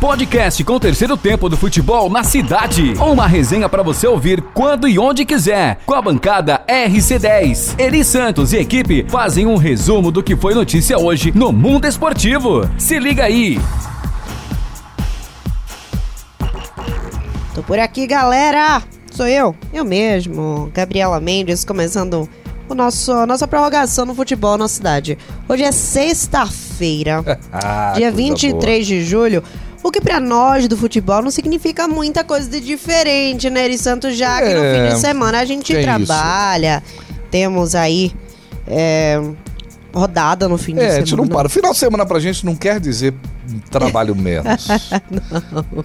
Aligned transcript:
Podcast 0.00 0.62
com 0.62 0.74
o 0.74 0.80
terceiro 0.80 1.16
tempo 1.16 1.48
do 1.48 1.56
futebol 1.56 2.10
na 2.10 2.22
cidade. 2.22 2.92
Uma 3.00 3.26
resenha 3.26 3.66
para 3.66 3.82
você 3.82 4.06
ouvir 4.06 4.42
quando 4.52 4.86
e 4.86 4.98
onde 4.98 5.24
quiser. 5.24 5.78
Com 5.86 5.94
a 5.94 6.02
bancada 6.02 6.62
RC10. 6.68 7.80
Eri 7.80 8.04
Santos 8.04 8.52
e 8.52 8.58
equipe 8.58 9.06
fazem 9.08 9.46
um 9.46 9.56
resumo 9.56 10.10
do 10.10 10.22
que 10.22 10.36
foi 10.36 10.52
notícia 10.52 10.98
hoje 10.98 11.32
no 11.34 11.50
mundo 11.50 11.86
esportivo. 11.86 12.68
Se 12.76 12.98
liga 12.98 13.24
aí. 13.24 13.58
Tô 17.54 17.62
por 17.62 17.78
aqui, 17.78 18.06
galera. 18.06 18.82
Sou 19.10 19.26
eu, 19.26 19.56
eu 19.72 19.82
mesmo, 19.82 20.70
Gabriela 20.74 21.18
Mendes, 21.20 21.64
começando 21.64 22.28
o 22.68 22.74
nosso, 22.74 23.12
a 23.12 23.24
nossa 23.24 23.48
prorrogação 23.48 24.04
no 24.04 24.14
futebol 24.14 24.58
na 24.58 24.68
cidade. 24.68 25.16
Hoje 25.48 25.62
é 25.62 25.72
sexta-feira, 25.72 27.24
Ah, 27.50 27.92
dia 27.96 28.12
coisa 28.12 28.16
23 28.16 28.86
de 28.86 29.02
julho. 29.02 29.42
O 29.86 29.90
que 29.92 30.00
pra 30.00 30.18
nós 30.18 30.66
do 30.66 30.76
futebol 30.76 31.22
não 31.22 31.30
significa 31.30 31.86
muita 31.86 32.24
coisa 32.24 32.50
de 32.50 32.58
diferente, 32.60 33.48
né, 33.48 33.66
Eri 33.66 33.78
Santos? 33.78 34.16
Já 34.16 34.42
que 34.42 34.52
no 34.52 34.64
É, 34.64 34.88
fim 34.88 34.94
de 34.96 35.00
semana 35.00 35.38
a 35.38 35.44
gente 35.44 35.72
tem 35.72 35.82
trabalha, 35.84 36.82
temos 37.30 37.74
aí 37.76 38.12
é, 38.66 39.20
rodada 39.94 40.48
no 40.48 40.58
fim 40.58 40.74
de 40.74 40.80
É, 40.80 40.82
a 40.82 40.86
semana. 40.88 41.06
gente 41.06 41.16
não 41.16 41.26
para. 41.28 41.48
Final 41.48 41.70
de 41.72 41.78
semana 41.78 42.04
pra 42.04 42.18
gente 42.18 42.44
não 42.44 42.56
quer 42.56 42.80
dizer 42.80 43.14
trabalho 43.70 44.14
menos. 44.18 44.68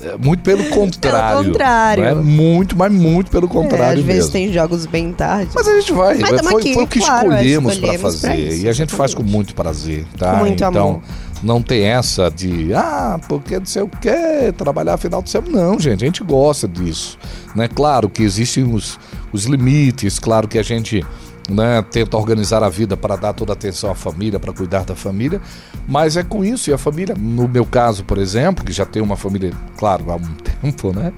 É, 0.04 0.18
muito 0.18 0.41
pelo 0.41 0.63
contrário. 0.71 1.45
contrário. 1.52 2.04
É 2.04 2.15
muito, 2.15 2.76
mas 2.76 2.91
muito 2.91 3.29
pelo 3.29 3.45
É, 3.45 3.49
contrário 3.49 3.99
às 3.99 4.05
vezes 4.05 4.21
mesmo. 4.23 4.31
tem 4.31 4.52
jogos 4.52 4.88
bem 4.88 5.13
tarde. 5.13 5.52
Mas 5.54 5.68
a 5.68 5.76
gente 5.79 5.93
vai. 5.93 6.18
Mas 6.18 6.41
foi, 6.41 6.59
aqui, 6.62 6.73
foi 6.73 6.84
o 6.84 6.88
que 6.88 6.99
claro, 6.99 7.31
é, 7.31 7.35
escolhemos 7.35 7.77
para 7.77 7.93
escolhemos 7.93 8.20
pra 8.20 8.29
fazer. 8.29 8.48
isso, 8.49 8.65
e 8.65 8.68
a 8.70 8.73
gente 8.73 8.95
faz 8.95 9.13
com 9.13 9.21
exatamente. 9.21 9.35
muito 9.35 9.54
prazer, 9.55 10.05
tá? 10.18 10.34
Muito 10.38 10.54
então, 10.55 10.68
amor. 10.70 11.02
Não 11.44 11.62
tem 11.62 11.84
essa 11.84 12.30
de, 12.30 12.73
ah, 12.73 13.20
porque 13.27 13.58
não 13.58 13.66
sei 13.66 13.82
o 13.82 13.88
que, 13.88 14.52
trabalhar 14.58 14.98
final 14.98 15.22
de 15.22 15.30
semana. 15.30 15.70
Não, 15.70 15.80
gente, 15.80 16.04
a 16.04 16.05
gente 16.05 16.23
gosta 16.23 16.68
disso. 16.68 17.18
Né? 17.55 17.68
Claro 17.68 18.10
que 18.10 18.24
existem 18.24 18.63
os, 18.63 18.99
os 19.32 19.46
limites, 19.46 20.20
claro 20.20 20.48
que 20.48 20.60
a 20.60 20.63
gente 20.63 21.04
né, 21.49 21.84
tenta 21.91 22.18
organizar 22.18 22.63
a 22.63 22.70
vida 22.70 22.96
para 22.96 23.15
dar 23.15 23.34
toda 23.34 23.52
a 23.52 23.55
atenção 23.55 23.91
à 23.91 23.96
família, 23.96 24.40
para 24.40 24.54
cuidar 24.54 24.85
da 24.85 24.96
família, 24.96 25.41
mas 25.88 26.15
é 26.15 26.24
com 26.24 26.43
isso. 26.46 26.70
E 26.70 26.74
a 26.74 26.77
família, 26.77 27.15
no 27.18 27.48
meu 27.48 27.65
caso, 27.65 28.04
por 28.04 28.18
exemplo, 28.18 28.63
que 28.63 28.71
já 28.71 28.85
tenho 28.85 29.04
uma 29.04 29.18
família, 29.18 29.52
claro, 29.77 30.12
há 30.12 30.15
um 30.15 30.34
tempo, 30.62 30.93
né? 30.93 31.12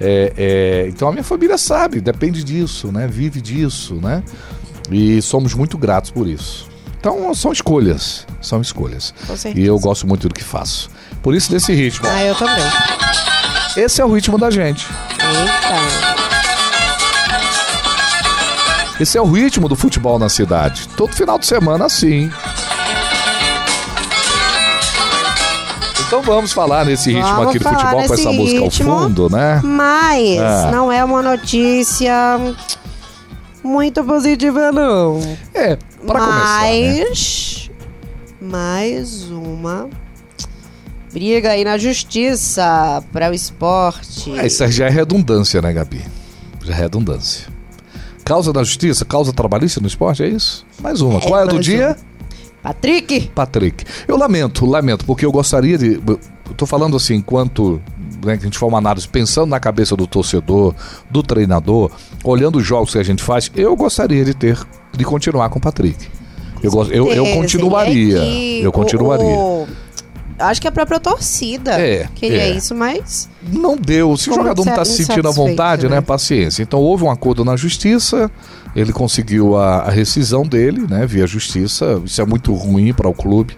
É, 0.00 0.32
é, 0.36 0.88
então 0.88 1.08
a 1.08 1.12
minha 1.12 1.24
família 1.24 1.56
sabe, 1.56 2.00
depende 2.00 2.42
disso, 2.42 2.90
né? 2.92 3.06
Vive 3.06 3.40
disso, 3.40 3.94
né? 3.94 4.22
E 4.90 5.20
somos 5.22 5.54
muito 5.54 5.76
gratos 5.76 6.10
por 6.10 6.26
isso. 6.26 6.68
Então 6.98 7.32
são 7.34 7.52
escolhas, 7.52 8.26
são 8.40 8.60
escolhas. 8.60 9.14
E 9.54 9.64
eu 9.64 9.78
gosto 9.78 10.06
muito 10.06 10.28
do 10.28 10.34
que 10.34 10.42
faço. 10.44 10.90
Por 11.22 11.34
isso 11.34 11.50
desse 11.50 11.72
ritmo. 11.74 12.06
Ah, 12.08 12.22
eu 12.24 12.34
também. 12.34 12.64
Esse 13.76 14.00
é 14.00 14.04
o 14.04 14.12
ritmo 14.12 14.36
da 14.38 14.50
gente. 14.50 14.86
Eita. 15.12 16.18
Esse 19.00 19.16
é 19.16 19.22
o 19.22 19.30
ritmo 19.30 19.68
do 19.68 19.76
futebol 19.76 20.18
na 20.18 20.28
cidade. 20.28 20.88
Todo 20.96 21.14
final 21.14 21.38
de 21.38 21.46
semana 21.46 21.84
assim. 21.84 22.28
Então 26.06 26.22
vamos 26.22 26.52
falar 26.52 26.84
nesse 26.86 27.12
ritmo 27.12 27.28
Vamos 27.34 27.48
aqui 27.50 27.58
do 27.58 27.68
futebol 27.68 27.92
com 28.06 28.14
essa 28.14 28.32
música 28.32 28.58
ao 28.60 28.64
ritmo. 28.64 28.98
fundo, 29.00 29.28
né? 29.30 29.60
Mas 29.62 30.40
Ah. 30.40 30.70
não 30.72 30.90
é 30.90 31.04
uma 31.04 31.20
notícia 31.22 32.12
muito 33.62 34.02
positiva, 34.02 34.72
não. 34.72 35.20
É, 35.54 35.76
pra 36.06 36.20
começar. 36.20 36.62
Né? 36.62 37.04
Mas. 37.08 37.70
Mais 38.40 39.24
uma. 39.30 39.88
Briga 41.12 41.50
aí 41.50 41.64
na 41.64 41.78
justiça 41.78 43.02
para 43.12 43.30
o 43.30 43.34
esporte. 43.34 44.38
É, 44.38 44.46
isso 44.46 44.66
já 44.68 44.86
é 44.86 44.90
redundância, 44.90 45.60
né, 45.62 45.72
Gabi? 45.72 46.04
Já 46.62 46.74
é 46.74 46.76
redundância. 46.76 47.48
Causa 48.24 48.52
da 48.52 48.62
justiça, 48.62 49.04
causa 49.04 49.32
trabalhista 49.32 49.80
no 49.80 49.86
esporte, 49.86 50.22
é 50.22 50.28
isso? 50.28 50.66
Mais 50.80 51.00
uma. 51.00 51.20
Qual 51.20 51.40
é 51.40 51.44
a 51.44 51.46
do 51.46 51.58
dia? 51.58 51.96
Patrick? 52.62 53.30
Patrick. 53.34 53.84
Eu 54.06 54.18
lamento, 54.18 54.66
lamento, 54.66 55.04
porque 55.04 55.24
eu 55.24 55.32
gostaria 55.32 55.78
de. 55.78 55.94
Eu 56.06 56.54
tô 56.56 56.66
falando 56.66 56.96
assim, 56.96 57.14
enquanto 57.14 57.80
né, 58.24 58.36
que 58.36 58.42
a 58.42 58.46
gente 58.46 58.58
for 58.58 58.66
uma 58.66 58.78
análise 58.78 59.08
pensando 59.08 59.48
na 59.48 59.58
cabeça 59.60 59.96
do 59.96 60.06
torcedor, 60.06 60.74
do 61.10 61.22
treinador, 61.22 61.90
olhando 62.22 62.58
os 62.58 62.66
jogos 62.66 62.92
que 62.92 62.98
a 62.98 63.02
gente 63.02 63.22
faz, 63.22 63.50
eu 63.54 63.74
gostaria 63.74 64.24
de 64.24 64.34
ter, 64.34 64.58
de 64.98 65.04
continuar 65.04 65.48
com 65.48 65.58
o 65.58 65.62
Patrick. 65.62 66.06
Eu, 66.62 66.70
gosto- 66.70 66.92
eu, 66.92 67.10
eu 67.12 67.24
continuaria. 67.34 68.18
é 68.18 68.60
Eu 68.66 68.72
continuaria. 68.72 69.24
o- 69.26 69.62
o- 69.62 69.68
Acho 70.40 70.60
que 70.60 70.68
a 70.68 70.72
própria 70.72 71.00
torcida 71.00 71.72
É, 71.80 72.06
queria 72.14 72.42
é. 72.42 72.50
isso, 72.50 72.72
mas. 72.72 73.28
Não 73.52 73.76
deu. 73.76 74.16
Se 74.16 74.30
o 74.30 74.34
jogador 74.34 74.64
não 74.64 74.72
está 74.72 74.84
se 74.84 75.04
sentindo 75.04 75.26
à 75.26 75.32
vontade, 75.32 75.88
né? 75.88 75.96
né? 75.96 76.00
Paciência. 76.00 76.62
Então 76.62 76.78
houve 76.78 77.02
um 77.02 77.10
acordo 77.10 77.44
na 77.44 77.56
justiça, 77.56 78.30
ele 78.76 78.92
conseguiu 78.92 79.56
a, 79.56 79.78
a 79.80 79.90
rescisão 79.90 80.44
dele, 80.44 80.86
né? 80.88 81.04
Via 81.06 81.26
justiça. 81.26 82.00
Isso 82.04 82.20
é 82.22 82.24
muito 82.24 82.52
ruim 82.54 82.92
para 82.92 83.08
o 83.08 83.14
clube. 83.14 83.56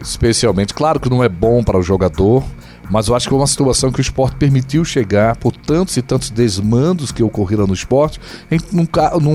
Especialmente, 0.00 0.74
claro 0.74 1.00
que 1.00 1.08
não 1.10 1.24
é 1.24 1.28
bom 1.28 1.64
para 1.64 1.78
o 1.78 1.82
jogador, 1.82 2.44
mas 2.90 3.08
eu 3.08 3.14
acho 3.14 3.26
que 3.26 3.30
foi 3.30 3.38
uma 3.38 3.46
situação 3.46 3.90
que 3.90 4.00
o 4.00 4.02
esporte 4.02 4.36
permitiu 4.36 4.84
chegar 4.84 5.36
por 5.36 5.52
tantos 5.52 5.96
e 5.96 6.02
tantos 6.02 6.30
desmandos 6.30 7.10
que 7.12 7.22
ocorreram 7.22 7.66
no 7.66 7.74
esporte 7.74 8.20
em 8.50 8.58
num, 8.72 8.86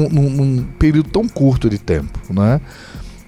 num- 0.10 0.30
num- 0.30 0.66
período 0.80 1.10
tão 1.10 1.28
curto 1.28 1.70
de 1.70 1.78
tempo, 1.78 2.20
né? 2.30 2.60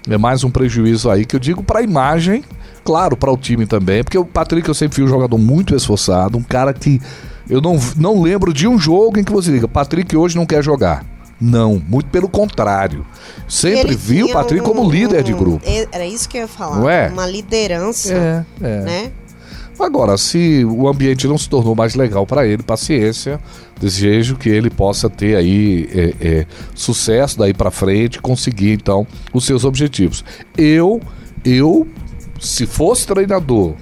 É 0.08 0.18
mais 0.18 0.44
um 0.44 0.50
prejuízo 0.50 1.10
aí 1.10 1.24
que 1.24 1.34
eu 1.34 1.40
digo 1.40 1.62
para 1.62 1.80
a 1.80 1.82
imagem, 1.82 2.44
claro, 2.84 3.16
para 3.16 3.32
o 3.32 3.36
time 3.38 3.64
também, 3.66 4.04
porque 4.04 4.18
o 4.18 4.24
Patrick 4.24 4.68
eu 4.68 4.74
sempre 4.74 4.96
fui 4.96 5.04
um 5.04 5.08
jogador 5.08 5.38
muito 5.38 5.74
esforçado, 5.74 6.36
um 6.36 6.42
cara 6.42 6.72
que 6.74 7.00
eu 7.48 7.60
não, 7.60 7.78
não 7.96 8.20
lembro 8.20 8.52
de 8.52 8.66
um 8.68 8.78
jogo 8.78 9.18
em 9.18 9.24
que 9.24 9.32
você 9.32 9.50
diga, 9.52 9.66
Patrick 9.66 10.14
hoje 10.16 10.36
não 10.36 10.44
quer 10.46 10.62
jogar. 10.62 11.04
Não, 11.40 11.82
muito 11.88 12.06
pelo 12.10 12.28
contrário. 12.28 13.04
Sempre 13.48 13.80
ele 13.80 13.96
vi 13.96 14.22
o 14.22 14.26
tinha 14.26 14.36
Patrick 14.36 14.62
um- 14.62 14.64
como 14.72 14.88
líder 14.90 15.22
de 15.22 15.34
um- 15.34 15.36
grupo. 15.38 15.64
Era 15.90 16.06
isso 16.06 16.28
que 16.28 16.36
eu 16.38 16.42
ia 16.42 16.48
falar. 16.48 16.76
Não 16.78 16.88
é? 16.88 17.08
Uma 17.08 17.26
liderança, 17.26 18.14
É, 18.14 18.44
é. 18.62 18.80
né? 18.82 19.12
Agora, 19.78 20.16
se 20.16 20.64
o 20.64 20.88
ambiente 20.88 21.26
não 21.26 21.36
se 21.36 21.48
tornou 21.48 21.74
mais 21.74 21.94
legal 21.94 22.26
para 22.26 22.46
ele, 22.46 22.62
paciência, 22.62 23.40
desejo 23.80 24.36
que 24.36 24.48
ele 24.48 24.70
possa 24.70 25.10
ter 25.10 25.36
aí 25.36 25.88
é, 25.92 26.14
é, 26.20 26.46
sucesso 26.74 27.38
daí 27.38 27.52
para 27.52 27.70
frente, 27.70 28.20
conseguir 28.20 28.72
então 28.72 29.06
os 29.32 29.44
seus 29.44 29.64
objetivos. 29.64 30.24
Eu, 30.56 31.00
eu, 31.44 31.88
se 32.40 32.66
fosse 32.66 33.06
treinador, 33.06 33.74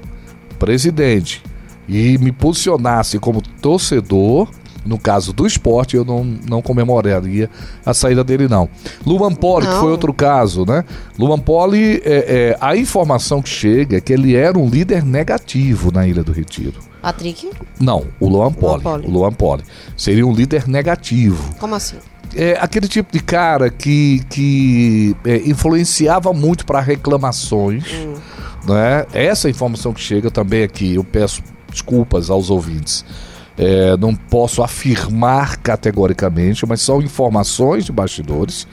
presidente 0.59 1.43
e 1.89 2.17
me 2.19 2.33
posicionasse 2.33 3.19
como 3.19 3.43
torcedor, 3.61 4.49
no 4.85 4.99
caso 4.99 5.33
do 5.33 5.47
esporte, 5.47 5.97
eu 5.97 6.05
não, 6.05 6.25
não 6.25 6.63
comemoraria 6.63 7.49
a 7.85 7.95
saída 7.95 8.25
dele, 8.25 8.49
não. 8.49 8.69
Luan 9.07 9.35
Poli, 9.35 9.67
que 9.67 9.75
foi 9.75 9.91
outro 9.91 10.13
caso, 10.13 10.65
né? 10.67 10.85
Luan 11.19 11.39
Poli, 11.39 12.03
é, 12.05 12.55
é, 12.55 12.59
a 12.61 12.77
informação 12.77 13.41
que 13.41 13.49
chega 13.49 13.97
é 13.97 14.01
que 14.01 14.13
ele 14.13 14.35
era 14.35 14.59
um 14.59 14.69
líder 14.69 15.05
negativo 15.05 15.93
na 15.93 16.07
Ilha 16.07 16.23
do 16.23 16.33
Retiro. 16.33 16.81
Patrick? 17.01 17.51
Não, 17.81 18.07
o 18.21 18.29
Luan 18.29 18.53
Poli. 18.53 18.83
Poli. 18.83 19.07
O 19.07 19.11
Luan 19.11 19.33
Poli. 19.33 19.63
Seria 19.97 20.27
um 20.27 20.33
líder 20.33 20.69
negativo. 20.69 21.55
Como 21.59 21.75
assim? 21.75 21.97
É 22.35 22.57
aquele 22.61 22.89
tipo 22.89 23.13
de 23.13 23.21
cara 23.21 23.69
que, 23.71 24.25
que 24.31 25.15
é, 25.25 25.37
influenciava 25.49 26.33
muito 26.33 26.65
para 26.65 26.81
reclamações. 26.81 27.85
Né? 28.65 29.05
Essa 29.13 29.51
informação 29.51 29.93
que 29.93 30.01
chega 30.01 30.31
também 30.31 30.63
aqui, 30.63 30.95
eu 30.95 31.05
peço 31.05 31.43
desculpas 31.71 32.31
aos 32.31 32.49
ouvintes. 32.51 33.05
É, 33.57 33.97
não 33.99 34.15
posso 34.15 34.63
afirmar 34.63 35.59
categoricamente, 35.59 36.65
mas 36.67 36.81
são 36.81 37.03
informações 37.03 37.85
de 37.85 37.93
bastidores. 37.93 38.67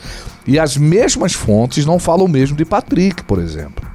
E 0.47 0.57
as 0.57 0.77
mesmas 0.77 1.33
fontes 1.33 1.85
não 1.85 1.99
falam 1.99 2.27
mesmo 2.27 2.55
de 2.55 2.65
Patrick, 2.65 3.23
por 3.23 3.39
exemplo. 3.39 3.89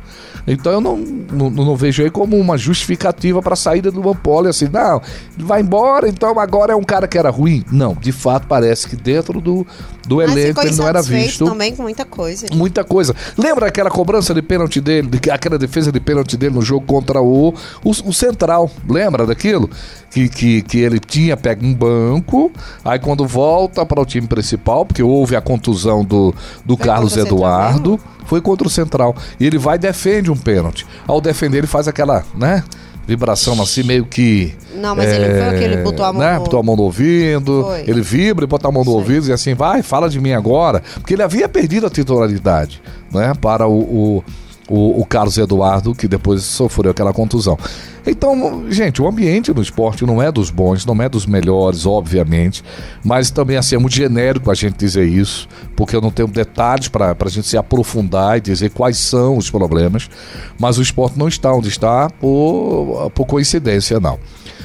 Então 0.47 0.73
eu 0.73 0.81
não, 0.81 0.97
não, 0.99 1.51
não 1.51 1.77
vejo 1.77 2.03
aí 2.03 2.11
como 2.11 2.37
uma 2.37 2.59
justificativa 2.59 3.41
para 3.41 3.55
a 3.55 3.57
saída 3.57 3.91
do 3.91 4.07
Lampoli, 4.07 4.49
assim, 4.49 4.69
não, 4.71 5.01
vai 5.39 5.63
embora, 5.63 6.09
então 6.09 6.39
agora 6.39 6.73
é 6.73 6.77
um 6.77 6.83
cara 6.83 7.09
que 7.09 7.17
era 7.17 7.31
ruim. 7.31 7.65
Não, 7.73 7.95
de 7.95 8.13
fato 8.13 8.47
parece 8.47 8.87
que 8.87 8.97
dentro 8.97 9.41
do, 9.41 9.67
do 10.07 10.21
elenco 10.21 10.61
ele 10.61 10.77
não 10.77 10.87
era 10.89 11.01
visto 11.03 11.45
também 11.45 11.75
com 11.75 11.83
muita 11.83 12.05
coisa. 12.05 12.47
muita 12.53 12.85
coisa. 12.85 13.15
Lembra 13.37 13.67
aquela 13.67 13.91
cobrança 13.91 14.35
de 14.35 14.43
pênalti 14.43 14.81
dele, 14.81 15.09
de- 15.09 15.31
aquela 15.31 15.59
defesa 15.59 15.91
de 15.91 16.01
pênalti 16.01 16.37
dele 16.37 16.55
no 16.55 16.63
jogo 16.63 16.85
contra 16.87 17.21
o, 17.23 17.49
o, 17.83 17.91
o 17.91 18.13
Central? 18.13 18.71
Lembra 18.89 19.27
daquilo? 19.27 19.69
Que, 20.11 20.29
que, 20.29 20.63
que 20.63 20.79
ele 20.79 21.01
tinha 21.01 21.37
pego 21.37 21.65
um 21.67 21.75
banco, 21.75 22.53
aí 22.85 22.99
quando 22.99 23.27
volta 23.27 23.85
para 23.85 24.01
o 24.01 24.05
time 24.07 24.27
principal, 24.29 24.85
porque 24.87 25.03
houve 25.03 25.35
a 25.35 25.41
contusão 25.41 26.05
do, 26.05 26.33
do 26.65 26.77
Foi 26.77 26.87
Carlos 26.87 27.17
Eduardo, 27.17 27.99
foi 28.27 28.41
contra 28.41 28.67
o 28.67 28.71
Central. 28.71 29.17
E 29.41 29.47
ele 29.47 29.59
vai 29.59 29.75
e 29.77 29.79
defende 29.79 30.31
um 30.31 30.37
pênalti. 30.37 30.87
Ao 31.07 31.21
defender, 31.21 31.59
ele 31.59 31.67
faz 31.67 31.89
aquela, 31.89 32.25
né? 32.37 32.63
Vibração 33.07 33.61
assim, 33.63 33.83
meio 33.83 34.05
que. 34.07 34.55
Não, 34.75 34.97
mas 34.97 35.13
ele 35.13 35.27
foi 35.39 35.49
aquele 35.49 35.77
botou 35.83 36.05
a 36.05 36.13
mão 36.13 36.23
né, 36.23 36.35
no- 36.35 36.41
botou 36.41 36.61
a 36.61 36.63
mão 36.63 36.75
no 36.77 36.83
ouvido, 36.85 37.65
Foi. 37.69 37.81
ele 37.87 38.01
vibra 38.01 38.45
e 38.45 38.49
bota 38.49 38.69
a 38.69 38.73
mão 38.73 38.83
no 38.85 38.91
aí. 38.93 38.97
ouvido 38.97 39.29
e 39.29 39.33
assim, 39.33 39.55
vai, 39.55 39.83
fala 39.83 40.09
de 40.09 40.19
mim 40.21 40.33
agora. 40.33 40.83
Porque 40.95 41.15
ele 41.15 41.23
havia 41.23 41.49
perdido 41.49 41.87
a 41.87 41.91
titularidade, 41.91 42.83
né? 43.13 43.33
Para 43.41 43.67
o, 43.69 43.79
o, 43.79 44.25
o, 44.69 45.01
o 45.01 45.07
Carlos 45.07 45.37
Eduardo, 45.39 45.95
que 45.95 46.09
depois 46.09 46.43
sofreu 46.43 46.91
aquela 46.91 47.13
contusão. 47.13 47.59
Então, 48.07 48.71
gente, 48.71 49.01
o 49.01 49.09
ambiente 49.09 49.53
no 49.53 49.63
esporte 49.63 50.05
não 50.05 50.21
é 50.21 50.31
dos 50.31 50.51
bons, 50.51 50.85
não 50.85 51.01
é 51.03 51.09
dos 51.09 51.25
melhores, 51.25 51.87
obviamente, 51.87 52.63
mas 53.03 53.31
também 53.31 53.57
assim 53.57 53.77
é 53.77 53.79
muito 53.79 53.95
genérico 53.95 54.51
a 54.51 54.55
gente 54.55 54.77
dizer 54.77 55.07
isso, 55.07 55.49
porque 55.75 55.97
eu 55.97 56.01
não 56.01 56.11
tenho 56.11 56.29
detalhes 56.29 56.89
para 56.89 57.17
a 57.19 57.29
gente 57.29 57.47
se 57.47 57.57
aprofundar 57.57 58.37
e 58.37 58.41
dizer 58.41 58.71
quais 58.71 58.99
são 58.99 59.39
os 59.39 59.51
problemas, 59.51 60.11
mas 60.59 60.77
o 60.77 60.83
esporte 60.83 61.19
não 61.19 61.29
está 61.29 61.53
onde 61.53 61.69
está 61.69 62.11
por, 62.11 63.11
por 63.15 63.25
coincidência, 63.27 63.99
não. 63.99 64.19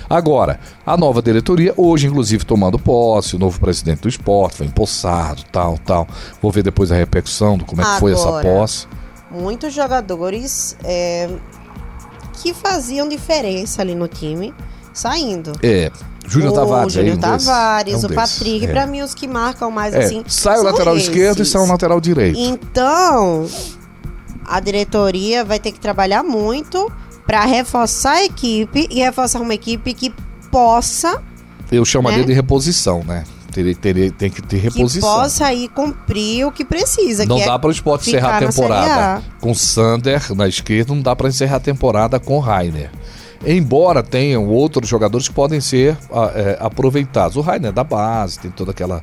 Agora, 0.10 0.60
a 0.84 0.98
nova 0.98 1.22
diretoria, 1.22 1.72
hoje, 1.78 2.08
inclusive, 2.08 2.44
tomando 2.44 2.80
posse, 2.80 3.36
o 3.36 3.40
novo 3.40 3.60
presidente 3.60 4.02
do 4.02 4.10
esporte, 4.10 4.58
foi 4.58 4.66
empossado, 4.66 5.44
tal, 5.52 5.78
tal. 5.78 6.08
Vou 6.42 6.52
ver 6.52 6.64
depois 6.64 6.92
a 6.92 6.96
repercussão 6.96 7.58
do 7.58 7.64
como 7.64 7.82
é 7.82 7.86
que 7.86 8.00
foi 8.00 8.14
essa 8.14 8.28
Agora, 8.28 8.44
posse. 8.44 8.88
Muitos 9.30 9.72
jogadores 9.72 10.76
é, 10.84 11.30
que 12.42 12.54
faziam 12.54 13.08
diferença 13.08 13.82
ali 13.82 13.94
no 13.96 14.08
time 14.08 14.54
saindo. 14.94 15.52
É, 15.62 15.92
Júnior 16.28 16.52
o 16.52 16.56
Tavares, 16.56 16.96
é 16.98 17.04
desses. 17.04 17.20
Tavares, 17.20 17.94
É 18.04 18.08
um 18.08 18.10
o 18.10 18.14
Patrick, 18.14 18.66
é. 18.66 18.68
pra 18.72 18.86
mim 18.88 19.02
os 19.02 19.14
que 19.14 19.28
marcam 19.28 19.70
mais 19.72 19.94
É, 19.94 20.00
assim. 20.04 20.24
sai 20.28 20.60
o 20.60 20.64
lateral 20.64 20.98
esquerdo 20.98 21.40
e 21.40 21.42
esses. 21.42 21.52
sai 21.52 21.62
o 21.62 21.68
lateral 21.68 22.00
direito. 22.02 22.38
Então, 22.40 23.46
a 24.46 24.60
diretoria 24.60 25.44
vai 25.46 25.60
ter 25.60 25.72
que 25.72 25.80
trabalhar 25.80 26.24
muito 26.24 26.92
pra 27.26 27.46
reforçar 27.46 28.14
a 28.14 28.24
equipe 28.26 28.88
e 28.90 29.00
reforçar 29.00 29.40
uma 29.40 29.54
equipe 29.54 29.94
que 29.94 30.14
possa, 30.52 31.22
Eu 31.72 31.86
chamaria 31.86 32.20
né? 32.20 32.26
de 32.26 32.34
reposição, 32.34 33.04
né? 33.04 33.24
Teria, 33.76 34.12
tem 34.12 34.30
que 34.30 34.42
ter 34.42 34.58
que 34.58 34.64
reposição. 34.70 35.10
possa 35.10 35.46
aí 35.46 35.68
cumprir 35.70 36.46
o 36.46 36.52
que 36.52 36.66
precisa. 36.66 37.26
Não 37.26 37.38
que 37.38 37.46
dá 37.46 37.54
é 37.54 37.58
para 37.58 37.68
o 37.68 37.72
esporte 37.72 38.10
encerrar 38.10 38.38
a 38.38 38.40
temporada 38.40 39.24
com 39.40 39.54
Sander 39.54 40.36
na 40.36 40.48
esquerda, 40.48 40.94
não 40.94 41.02
dá 41.02 41.16
para 41.16 41.30
encerrar 41.30 41.58
a 41.58 41.60
temporada 41.60 42.20
com 42.20 42.40
Rainer. 42.40 42.90
Embora 43.46 44.04
tenham 44.04 44.46
outros 44.48 44.90
jogadores 44.90 45.28
que 45.28 45.34
podem 45.34 45.62
ser 45.62 45.98
ah, 46.12 46.32
é, 46.36 46.58
aproveitados. 46.60 47.38
O 47.38 47.42
Rainer 47.42 47.70
é 47.70 47.72
da 47.72 47.84
base, 47.86 48.38
tem 48.40 48.52
toda 48.52 48.72
aquela, 48.72 49.02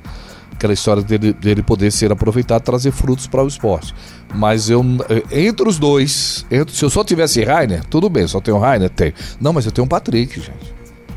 aquela 0.52 0.74
história 0.74 1.02
dele, 1.02 1.32
dele 1.32 1.62
poder 1.62 1.90
ser 1.90 2.12
aproveitado, 2.12 2.60
trazer 2.62 2.90
frutos 2.90 3.26
para 3.26 3.42
o 3.42 3.48
esporte. 3.48 3.94
Mas 4.34 4.68
eu, 4.68 4.84
eh, 5.08 5.44
entre 5.46 5.66
os 5.66 5.78
dois, 5.78 6.44
entre- 6.50 6.74
se 6.74 6.84
eu 6.84 6.90
só 6.90 7.02
tivesse 7.02 7.42
Rainer, 7.44 7.82
tudo 7.86 8.10
bem, 8.10 8.26
só 8.26 8.38
tenho 8.40 8.58
Rainer, 8.58 8.90
tem. 8.90 9.14
Não, 9.40 9.54
mas 9.54 9.64
eu 9.64 9.72
tenho 9.72 9.86
o 9.86 9.88
Patrick, 9.88 10.38
gente. 10.38 10.75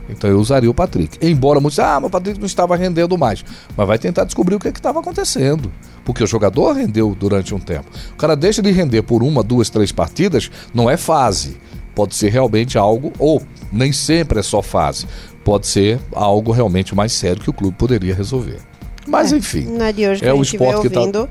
Então 0.10 0.30
eu 0.30 0.40
usaria 0.40 0.70
o 0.70 0.74
Patrick. 0.74 1.18
Embora 1.26 1.60
muitos, 1.60 1.80
ah, 1.80 2.00
mas 2.00 2.08
o 2.08 2.10
Patrick 2.10 2.40
não 2.40 2.46
estava 2.46 2.76
rendendo 2.76 3.18
mais. 3.18 3.44
Mas 3.78 3.88
vai 3.88 3.98
tentar 4.00 4.24
descobrir 4.24 4.56
o 4.56 4.60
que 4.60 4.68
é 4.68 4.72
estava 4.72 5.00
acontecendo. 5.00 5.72
Porque 6.04 6.24
o 6.24 6.28
jogador 6.28 6.74
rendeu 6.74 7.16
durante 7.18 7.54
um 7.54 7.60
tempo. 7.60 7.86
O 8.14 8.16
cara 8.16 8.36
deixa 8.36 8.62
de 8.62 8.72
render 8.72 9.04
por 9.04 9.22
uma, 9.22 9.44
duas, 9.44 9.70
três 9.70 9.92
partidas, 9.92 10.50
não 10.74 10.90
é 10.90 10.98
fase. 10.98 11.58
Pode 11.94 12.16
ser 12.16 12.30
realmente 12.32 12.78
algo, 12.78 13.12
ou 13.20 13.42
nem 13.72 13.92
sempre 13.92 14.40
é 14.40 14.44
só 14.44 14.62
fase. 14.62 15.06
Pode 15.44 15.68
ser 15.68 16.00
algo 16.14 16.52
realmente 16.52 16.96
mais 16.96 17.12
sério 17.12 17.42
que 17.42 17.50
o 17.50 17.54
clube 17.54 17.76
poderia 17.78 18.16
resolver. 18.16 18.60
Mas 19.08 19.34
É, 19.34 19.38
enfim. 19.38 19.66
Não 19.66 19.86
é 19.86 19.92
de 19.92 20.08
hoje 20.08 20.22
que 20.22 20.28
É 20.28 20.34
o 20.34 20.42
esporte 20.42 20.82
que 20.82 20.90
tá- 20.90 21.00
ouvindo 21.02 21.30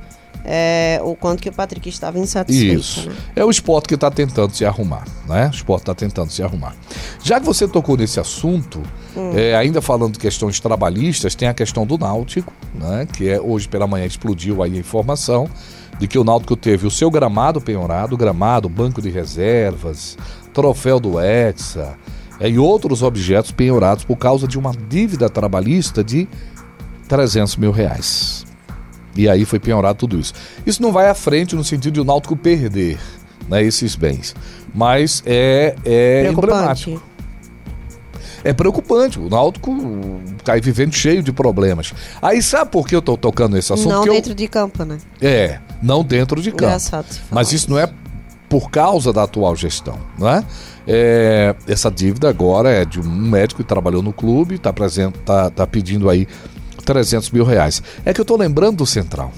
é, 0.50 0.98
o 1.04 1.14
quanto 1.14 1.42
que 1.42 1.48
o 1.50 1.52
Patrick 1.52 1.86
estava 1.90 2.18
insatisfeito. 2.18 2.80
Isso. 2.80 3.10
né? 3.10 3.14
É 3.36 3.44
o 3.44 3.50
esporte 3.50 3.86
que 3.86 3.94
está 3.94 4.10
tentando 4.10 4.54
se 4.54 4.64
arrumar, 4.64 5.04
né? 5.28 5.48
O 5.52 5.54
esporte 5.54 5.82
está 5.82 5.94
tentando 5.94 6.30
se 6.32 6.42
arrumar. 6.42 6.74
Já 7.22 7.38
que 7.38 7.44
você 7.44 7.68
tocou 7.68 7.98
nesse 7.98 8.18
assunto, 8.18 8.82
é, 9.36 9.54
ainda 9.54 9.82
falando 9.82 10.14
de 10.14 10.18
questões 10.18 10.58
trabalhistas, 10.58 11.34
tem 11.34 11.48
a 11.48 11.52
questão 11.52 11.86
do 11.86 11.98
Náutico, 11.98 12.50
né? 12.74 13.06
Que 13.12 13.28
é 13.28 13.38
hoje 13.38 13.68
pela 13.68 13.86
manhã 13.86 14.06
explodiu 14.06 14.62
aí 14.62 14.74
a 14.74 14.80
informação 14.80 15.50
de 15.98 16.08
que 16.08 16.18
o 16.18 16.24
Náutico 16.24 16.56
teve 16.56 16.86
o 16.86 16.90
seu 16.90 17.10
gramado 17.10 17.60
penhorado, 17.60 18.16
gramado, 18.16 18.70
banco 18.70 19.02
de 19.02 19.10
reservas, 19.10 20.16
troféu 20.54 20.98
do 20.98 21.20
Hexa 21.20 21.94
é, 22.40 22.48
e 22.48 22.58
outros 22.58 23.02
objetos 23.02 23.50
penhorados 23.50 24.02
por 24.02 24.16
causa 24.16 24.48
de 24.48 24.58
uma 24.58 24.72
dívida 24.88 25.28
trabalhista 25.28 26.02
de 26.02 26.26
300 27.06 27.56
mil 27.56 27.70
reais. 27.70 28.47
E 29.16 29.28
aí 29.28 29.44
foi 29.44 29.58
penhorado 29.58 29.99
tudo 29.99 30.19
isso. 30.19 30.32
Isso 30.66 30.81
não 30.82 30.93
vai 30.93 31.08
à 31.08 31.14
frente 31.14 31.56
no 31.56 31.64
sentido 31.64 31.94
de 31.94 32.00
o 32.00 32.05
Náutico 32.05 32.37
perder 32.37 32.99
né, 33.49 33.62
esses 33.62 33.96
bens. 33.96 34.34
Mas 34.75 35.22
é, 35.26 35.75
é 35.84 36.28
emblemático. 36.31 36.90
Preocupante. 36.90 37.08
É 38.44 38.52
preocupante. 38.52 39.19
O 39.19 39.28
Náutico 39.28 39.76
está 40.38 40.52
aí 40.52 40.60
vivendo 40.60 40.93
cheio 40.93 41.22
de 41.22 41.32
problemas. 41.32 41.93
Aí 42.22 42.40
sabe 42.43 42.70
por 42.70 42.87
que 42.87 42.94
eu 42.94 43.00
estou 43.00 43.16
tocando 43.16 43.55
nesse 43.55 43.72
assunto? 43.72 43.88
Não 43.88 43.96
Porque 43.96 44.10
eu- 44.10 44.14
dentro 44.14 44.34
de 44.34 44.49
campo, 44.49 44.84
né? 44.84 44.99
É, 45.20 45.58
não 45.82 46.05
dentro 46.05 46.40
de 46.40 46.50
campo. 46.50 46.64
Engraçado 46.64 47.06
Mas 47.31 47.52
isso 47.52 47.70
não 47.70 47.78
é 47.78 47.90
por 48.49 48.70
causa 48.70 49.12
da 49.12 49.25
atual 49.25 49.55
gestão, 49.55 49.99
não 50.19 50.28
é? 50.28 50.44
É, 50.87 51.55
essa 51.66 51.90
dívida 51.90 52.31
agora 52.31 52.70
é 52.70 52.84
de 52.84 52.99
um 52.99 53.05
médico 53.05 53.62
que 53.62 53.69
trabalhou 53.69 54.02
no 54.02 54.10
clube, 54.12 54.55
está 54.55 54.72
tá, 55.25 55.50
tá 55.50 55.66
pedindo 55.66 56.08
aí 56.08 56.26
300 56.88 57.31
mil 57.31 57.44
reais. 57.44 57.82
É 58.02 58.14
que 58.14 58.20
eu 58.20 58.23
estou 58.23 58.38
lembrando 58.38 58.79
do 58.79 58.87
Central. 58.87 59.31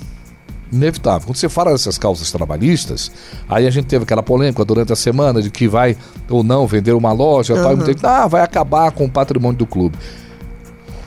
Inevitável. 0.72 1.26
Quando 1.26 1.36
você 1.36 1.48
fala 1.48 1.72
dessas 1.72 1.98
causas 1.98 2.30
trabalhistas, 2.30 3.10
aí 3.48 3.66
a 3.66 3.70
gente 3.70 3.86
teve 3.86 4.04
aquela 4.04 4.22
polêmica 4.22 4.64
durante 4.64 4.92
a 4.92 4.96
semana 4.96 5.42
de 5.42 5.50
que 5.50 5.66
vai 5.66 5.96
ou 6.28 6.44
não 6.44 6.64
vender 6.64 6.92
uma 6.92 7.12
loja, 7.12 7.60
tal, 7.60 7.76
e 7.76 7.84
gente, 7.84 8.06
ah, 8.06 8.28
vai 8.28 8.42
acabar 8.42 8.92
com 8.92 9.06
o 9.06 9.10
patrimônio 9.10 9.58
do 9.58 9.66
clube 9.66 9.98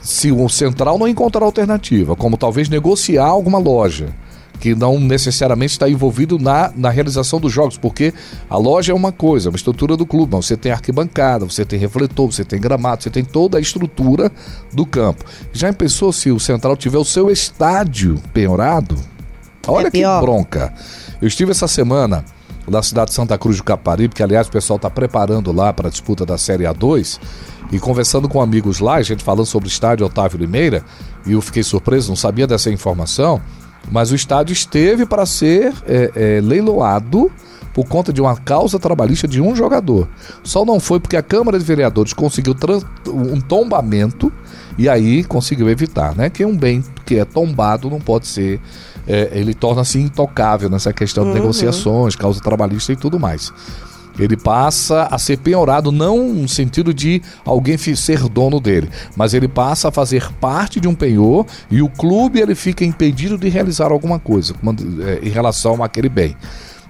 se 0.02 0.30
o 0.30 0.46
central 0.50 0.98
não 0.98 1.08
encontrar 1.08 1.46
alternativa, 1.46 2.14
como 2.14 2.36
talvez 2.36 2.68
negociar 2.68 3.24
alguma 3.24 3.58
loja, 3.58 4.14
que 4.64 4.74
não 4.74 4.98
necessariamente 4.98 5.72
está 5.72 5.90
envolvido 5.90 6.38
na, 6.38 6.72
na 6.74 6.88
realização 6.88 7.38
dos 7.38 7.52
jogos, 7.52 7.76
porque 7.76 8.14
a 8.48 8.56
loja 8.56 8.92
é 8.92 8.94
uma 8.94 9.12
coisa, 9.12 9.50
uma 9.50 9.56
estrutura 9.56 9.94
do 9.94 10.06
clube, 10.06 10.34
mas 10.34 10.46
você 10.46 10.56
tem 10.56 10.72
arquibancada, 10.72 11.44
você 11.44 11.66
tem 11.66 11.78
refletor, 11.78 12.32
você 12.32 12.46
tem 12.46 12.58
gramado, 12.58 13.02
você 13.02 13.10
tem 13.10 13.22
toda 13.22 13.58
a 13.58 13.60
estrutura 13.60 14.32
do 14.72 14.86
campo. 14.86 15.22
Já 15.52 15.70
pensou 15.70 16.14
se 16.14 16.30
o 16.30 16.40
central 16.40 16.78
tiver 16.78 16.96
o 16.96 17.04
seu 17.04 17.30
estádio 17.30 18.18
penhorado? 18.32 18.96
Olha 19.66 19.90
que 19.90 19.98
pior. 19.98 20.22
bronca. 20.22 20.72
Eu 21.20 21.28
estive 21.28 21.50
essa 21.50 21.68
semana 21.68 22.24
na 22.66 22.82
cidade 22.82 23.10
de 23.10 23.16
Santa 23.16 23.36
Cruz 23.36 23.58
do 23.58 23.64
Caparibe, 23.64 24.14
que 24.14 24.22
aliás 24.22 24.46
o 24.46 24.50
pessoal 24.50 24.78
está 24.78 24.88
preparando 24.88 25.52
lá 25.52 25.74
para 25.74 25.88
a 25.88 25.90
disputa 25.90 26.24
da 26.24 26.38
Série 26.38 26.64
A2, 26.64 27.20
e 27.70 27.78
conversando 27.78 28.30
com 28.30 28.40
amigos 28.40 28.80
lá, 28.80 28.94
a 28.94 29.02
gente 29.02 29.22
falando 29.22 29.44
sobre 29.44 29.68
o 29.68 29.70
estádio 29.70 30.06
Otávio 30.06 30.38
Limeira, 30.38 30.82
e 31.26 31.32
eu 31.32 31.42
fiquei 31.42 31.62
surpreso, 31.62 32.08
não 32.08 32.16
sabia 32.16 32.46
dessa 32.46 32.70
informação, 32.70 33.42
mas 33.90 34.10
o 34.10 34.14
estádio 34.14 34.52
esteve 34.52 35.06
para 35.06 35.26
ser 35.26 35.72
é, 35.86 36.10
é, 36.14 36.40
leiloado 36.40 37.30
por 37.74 37.86
conta 37.86 38.12
de 38.12 38.20
uma 38.20 38.36
causa 38.36 38.78
trabalhista 38.78 39.26
de 39.26 39.40
um 39.40 39.54
jogador. 39.54 40.08
Só 40.44 40.64
não 40.64 40.78
foi 40.78 41.00
porque 41.00 41.16
a 41.16 41.22
Câmara 41.22 41.58
de 41.58 41.64
Vereadores 41.64 42.12
conseguiu 42.12 42.54
um 43.08 43.40
tombamento 43.40 44.32
e 44.78 44.88
aí 44.88 45.24
conseguiu 45.24 45.68
evitar, 45.68 46.14
né? 46.14 46.30
Que 46.30 46.44
um 46.44 46.56
bem 46.56 46.84
que 47.04 47.16
é 47.16 47.24
tombado 47.24 47.90
não 47.90 48.00
pode 48.00 48.28
ser, 48.28 48.60
é, 49.08 49.30
ele 49.32 49.52
torna-se 49.52 49.98
intocável 49.98 50.70
nessa 50.70 50.92
questão 50.92 51.24
de 51.24 51.34
negociações, 51.34 52.14
causa 52.14 52.40
trabalhista 52.40 52.92
e 52.92 52.96
tudo 52.96 53.18
mais. 53.18 53.52
Ele 54.18 54.36
passa 54.36 55.08
a 55.10 55.18
ser 55.18 55.38
penhorado 55.38 55.90
não 55.90 56.32
no 56.32 56.48
sentido 56.48 56.94
de 56.94 57.20
alguém 57.44 57.76
ser 57.76 58.28
dono 58.28 58.60
dele, 58.60 58.88
mas 59.16 59.34
ele 59.34 59.48
passa 59.48 59.88
a 59.88 59.92
fazer 59.92 60.30
parte 60.34 60.78
de 60.78 60.86
um 60.86 60.94
penhor 60.94 61.46
e 61.70 61.82
o 61.82 61.88
clube 61.88 62.40
ele 62.40 62.54
fica 62.54 62.84
impedido 62.84 63.36
de 63.36 63.48
realizar 63.48 63.90
alguma 63.90 64.18
coisa 64.18 64.54
é, 65.04 65.26
em 65.26 65.30
relação 65.30 65.82
àquele 65.82 66.08
bem. 66.08 66.36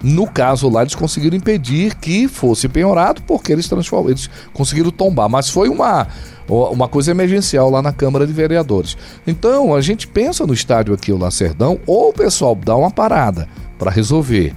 No 0.03 0.27
caso 0.27 0.69
lá, 0.69 0.83
eles 0.83 0.95
conseguiram 0.95 1.35
impedir 1.35 1.95
que 1.95 2.29
fosse 2.29 2.69
penhorado 2.69 3.23
porque 3.23 3.51
eles, 3.51 3.67
transformam, 3.67 4.11
eles 4.11 4.29
conseguiram 4.53 4.91
tombar. 4.91 5.31
Mas 5.31 5.49
foi 5.49 5.71
uma, 5.71 6.07
uma 6.47 6.87
coisa 6.87 7.11
emergencial 7.11 7.71
lá 7.71 7.81
na 7.81 7.91
Câmara 7.91 8.27
de 8.27 8.33
Vereadores. 8.35 8.99
Então, 9.27 9.75
a 9.75 9.81
gente 9.81 10.07
pensa 10.07 10.47
no 10.47 10.53
estádio 10.53 10.93
aqui, 10.93 11.11
o 11.11 11.17
Lacerdão, 11.17 11.81
ou 11.87 12.11
o 12.11 12.13
pessoal 12.13 12.55
dá 12.55 12.77
uma 12.77 12.91
parada 12.91 13.49
para 13.79 13.91
resolver 13.91 14.55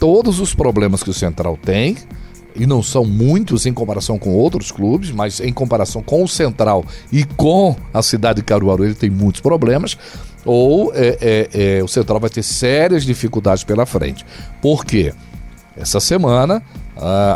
todos 0.00 0.40
os 0.40 0.54
problemas 0.54 1.02
que 1.02 1.10
o 1.10 1.14
Central 1.14 1.56
tem, 1.56 1.96
e 2.56 2.66
não 2.66 2.82
são 2.82 3.04
muitos 3.04 3.64
em 3.64 3.72
comparação 3.72 4.18
com 4.18 4.30
outros 4.30 4.72
clubes, 4.72 5.12
mas 5.12 5.38
em 5.38 5.52
comparação 5.52 6.02
com 6.02 6.24
o 6.24 6.28
Central 6.28 6.84
e 7.12 7.24
com 7.24 7.76
a 7.94 8.02
cidade 8.02 8.40
de 8.40 8.44
Caruaru, 8.44 8.84
ele 8.84 8.94
tem 8.94 9.08
muitos 9.08 9.40
problemas, 9.40 9.96
ou 10.44 10.92
é, 10.94 11.18
é, 11.52 11.78
é, 11.78 11.84
o 11.84 11.86
Central 11.86 12.18
vai 12.18 12.30
ter 12.30 12.42
sérias 12.42 13.04
dificuldades 13.04 13.62
pela 13.62 13.86
frente. 13.86 14.26
Por 14.60 14.84
quê? 14.84 15.12
Essa 15.76 16.00
semana, 16.00 16.62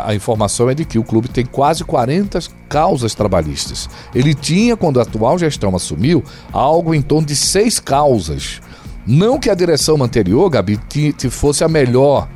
a, 0.05 0.13
informação 0.13 0.69
é 0.69 0.75
de 0.75 0.83
que 0.83 0.99
o 0.99 1.03
clube 1.03 1.29
tem 1.29 1.45
quase 1.45 1.83
40 1.83 2.39
causas 2.67 3.15
trabalhistas. 3.15 3.89
Ele 4.13 4.33
tinha, 4.33 4.75
quando 4.75 4.99
a 4.99 5.03
atual 5.03 5.39
gestão 5.39 5.75
assumiu, 5.75 6.23
algo 6.51 6.93
em 6.93 7.01
torno 7.01 7.25
de 7.25 7.35
seis 7.35 7.79
causas. 7.79 8.59
Não 9.07 9.39
que 9.39 9.49
a 9.49 9.55
direção 9.55 10.01
anterior, 10.03 10.49
Gabi, 10.49 10.77
ti- 10.89 11.13
ti- 11.13 11.29
fosse 11.29 11.63
a 11.63 11.67
melhor 11.69 12.27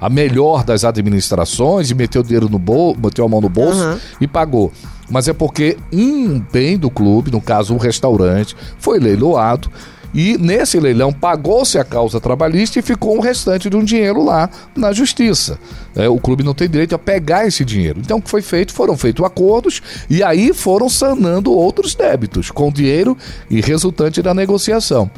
a 0.00 0.08
melhor 0.08 0.64
das 0.64 0.84
administrações 0.84 1.90
e 1.90 1.94
meteu 1.94 2.20
o 2.20 2.24
dinheiro 2.24 2.48
no 2.48 2.58
bolso, 2.58 3.00
meteu 3.00 3.24
a 3.24 3.28
mão 3.28 3.40
no 3.40 3.48
bolso 3.48 3.80
Aham. 3.80 4.00
e 4.20 4.26
pagou. 4.26 4.72
Mas 5.08 5.28
é 5.28 5.32
porque 5.32 5.76
um 5.92 6.40
bem 6.52 6.76
do 6.76 6.90
clube, 6.90 7.30
no 7.30 7.40
caso 7.40 7.72
um 7.72 7.78
restaurante, 7.78 8.56
foi 8.78 8.98
leiloado 8.98 9.70
E 10.14 10.38
nesse 10.38 10.80
leilão 10.80 11.12
pagou-se 11.12 11.78
a 11.78 11.84
causa 11.84 12.18
trabalhista 12.18 12.78
e 12.78 12.82
ficou 12.82 13.18
o 13.18 13.20
restante 13.20 13.68
de 13.68 13.76
um 13.76 13.84
dinheiro 13.84 14.24
lá 14.24 14.48
na 14.74 14.90
justiça. 14.90 15.58
É, 15.94 16.08
o 16.08 16.18
clube 16.18 16.42
não 16.42 16.54
tem 16.54 16.68
direito 16.68 16.94
a 16.94 16.98
pegar 16.98 17.46
esse 17.46 17.64
dinheiro. 17.64 18.00
Então 18.00 18.16
o 18.16 18.22
que 18.22 18.30
foi 18.30 18.40
feito? 18.40 18.72
Foram 18.72 18.96
feitos 18.96 19.22
acordos 19.24 19.82
e 20.08 20.22
aí 20.22 20.54
foram 20.54 20.88
sanando 20.88 21.52
outros 21.52 21.94
débitos 21.94 22.50
com 22.50 22.72
dinheiro 22.72 23.16
e 23.50 23.60
resultante 23.60 24.22
da 24.22 24.32
negociação. 24.32 25.10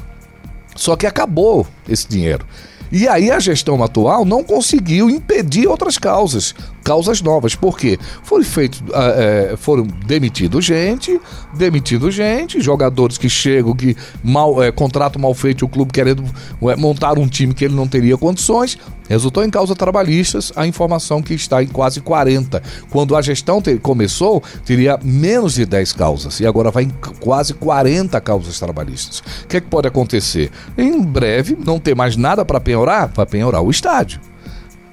Só 0.75 0.97
que 0.97 1.07
acabou 1.07 1.67
esse 1.89 2.09
dinheiro. 2.09 2.45
E 2.91 3.07
aí 3.07 3.31
a 3.31 3.39
gestão 3.39 3.83
atual 3.83 4.25
não 4.25 4.43
conseguiu 4.43 5.11
impedir 5.11 5.67
outras 5.67 5.99
causas, 5.99 6.55
causas 6.89 7.21
novas. 7.21 7.55
Por 7.55 7.79
quê? 7.79 7.99
Foram 8.23 8.43
feitos, 8.43 8.83
é, 8.95 9.55
foram 9.59 9.87
demitidos 10.07 10.65
gente, 10.65 11.21
demitidos 11.55 12.15
gente, 12.15 12.63
jogadores 12.63 13.19
que 13.19 13.29
chegam, 13.29 13.77
que 13.77 13.95
mal, 14.25 14.63
é, 14.63 14.73
contrato 14.73 15.19
mal 15.19 15.35
feito, 15.35 15.67
o 15.67 15.69
clube 15.69 15.93
querendo 15.93 16.25
é, 16.63 16.77
montar 16.77 17.19
um 17.19 17.29
time 17.29 17.53
que 17.53 17.67
ele 17.67 17.75
não 17.75 17.87
teria 17.87 18.17
condições. 18.17 18.79
Resultou 19.07 19.45
em 19.45 19.51
causa 19.51 19.77
trabalhistas 19.77 20.51
a 20.57 20.67
informação 20.67 21.21
que 21.21 21.35
está 21.35 21.63
em 21.63 21.67
quase 21.67 22.01
40. 22.01 22.63
Quando 22.89 23.15
a 23.15 23.21
gestão 23.21 23.61
te, 23.61 23.77
começou, 23.77 24.43
teria 24.65 24.99
menos 25.03 25.55
de 25.55 25.67
10 25.67 25.93
causas 25.93 26.41
e 26.41 26.47
agora 26.47 26.71
vai 26.71 26.85
em 26.85 26.93
quase 27.21 27.53
40 27.53 28.19
causas 28.23 28.59
trabalhistas. 28.59 29.19
O 29.45 29.47
que, 29.47 29.59
é 29.59 29.61
que 29.61 29.67
pode 29.67 29.87
acontecer? 29.87 30.51
Em 30.77 31.03
breve, 31.03 31.57
não 31.63 31.79
ter 31.79 31.95
mais 31.95 32.17
nada 32.17 32.47
para 32.47 32.59
penhorar, 32.59 33.13
vai 33.15 33.27
penhorar 33.27 33.63
o 33.63 33.71
estádio 33.71 34.21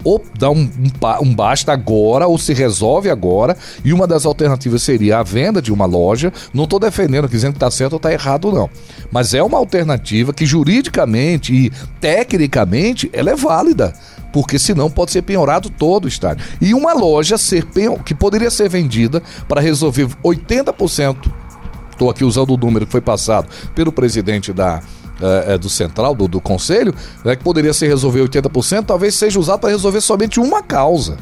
ou 0.06 0.24
dá 0.38 0.52
um, 0.52 0.62
um, 0.62 1.24
um, 1.24 1.36
basta 1.36 1.74
agora, 1.74 2.28
ou 2.28 2.38
se 2.38 2.54
resolve 2.54 3.10
agora, 3.10 3.58
e 3.84 3.92
uma 3.92 4.06
das 4.06 4.26
alternativas 4.26 4.84
seria 4.84 5.18
a 5.18 5.24
venda 5.24 5.62
de 5.62 5.74
uma 5.74 5.86
loja. 5.88 6.32
Não 6.54 6.66
estou 6.66 6.80
defendendo, 6.80 7.28
dizendo 7.28 7.54
que 7.54 7.58
está 7.58 7.72
certo 7.72 7.94
ou 7.94 7.98
está 7.98 8.14
errado, 8.14 8.52
não. 8.52 8.70
Mas 9.12 9.34
é 9.34 9.42
uma 9.42 9.58
alternativa 9.58 10.32
que 10.32 10.46
juridicamente 10.46 11.54
e 11.54 11.72
tecnicamente 12.00 13.10
ela 13.12 13.32
é 13.32 13.36
válida 13.36 13.94
porque 14.32 14.60
senão 14.60 14.92
pode 14.92 15.12
ser 15.12 15.22
penhorado 15.22 15.70
todo 15.70 16.04
o 16.04 16.08
estádio. 16.10 16.46
E 16.60 16.74
uma 16.74 16.92
loja 16.94 17.38
ser 17.38 17.66
penhor, 17.68 18.04
que 18.04 18.14
poderia 18.14 18.52
ser 18.52 18.68
vendida 18.68 19.24
para 19.48 19.62
resolver 19.62 20.08
80%, 20.22 21.32
estou 21.90 22.10
aqui 22.10 22.26
usando 22.26 22.50
o 22.50 22.58
número 22.58 22.86
que 22.86 22.92
foi 22.92 23.00
passado 23.00 23.48
pelo 23.74 23.94
presidente 23.94 24.52
da, 24.52 24.82
é, 25.22 25.54
é, 25.54 25.58
do 25.58 25.70
central, 25.70 26.14
do, 26.14 26.28
do 26.28 26.42
conselho, 26.42 26.94
é, 27.24 27.36
que 27.36 27.44
poderia 27.44 27.74
ser 27.74 27.88
resolver 27.88 28.22
80%, 28.22 28.86
talvez 28.86 29.16
seja 29.16 29.40
usado 29.40 29.60
para 29.60 29.70
resolver 29.70 30.02
somente 30.02 30.40
uma 30.40 30.62
causa. 30.62 31.18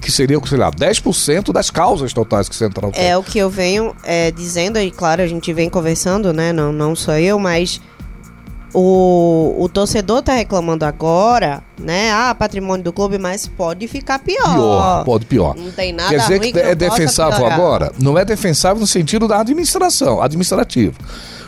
Que 0.00 0.12
seria, 0.12 0.38
sei 0.44 0.58
lá, 0.58 0.70
10% 0.70 1.52
das 1.52 1.70
causas 1.70 2.12
totais 2.12 2.48
que 2.48 2.54
o 2.54 2.58
Central 2.58 2.92
tem. 2.92 3.02
É 3.02 3.16
o 3.16 3.22
que 3.22 3.38
eu 3.38 3.48
venho 3.48 3.94
é, 4.04 4.30
dizendo, 4.30 4.78
e 4.78 4.90
claro, 4.90 5.22
a 5.22 5.26
gente 5.26 5.52
vem 5.54 5.70
conversando, 5.70 6.34
né? 6.34 6.52
Não, 6.52 6.70
não 6.70 6.94
só 6.94 7.14
eu, 7.14 7.38
mas 7.38 7.80
o, 8.74 9.56
o 9.58 9.68
torcedor 9.70 10.20
tá 10.20 10.34
reclamando 10.34 10.84
agora, 10.84 11.62
né? 11.80 12.12
Ah, 12.12 12.34
patrimônio 12.34 12.84
do 12.84 12.92
clube, 12.92 13.16
mas 13.16 13.48
pode 13.48 13.88
ficar 13.88 14.18
pior. 14.18 14.52
Pior, 14.52 15.04
pode 15.04 15.24
pior. 15.24 15.56
Não 15.56 15.70
tem 15.70 15.94
nada 15.94 16.10
Quer 16.10 16.20
dizer 16.20 16.40
que, 16.40 16.52
que 16.52 16.58
é 16.58 16.74
defensável 16.74 17.46
agora? 17.46 17.90
Não 17.98 18.18
é 18.18 18.24
defensável 18.24 18.78
no 18.78 18.86
sentido 18.86 19.26
da 19.26 19.40
administração, 19.40 20.20
administrativo 20.20 20.98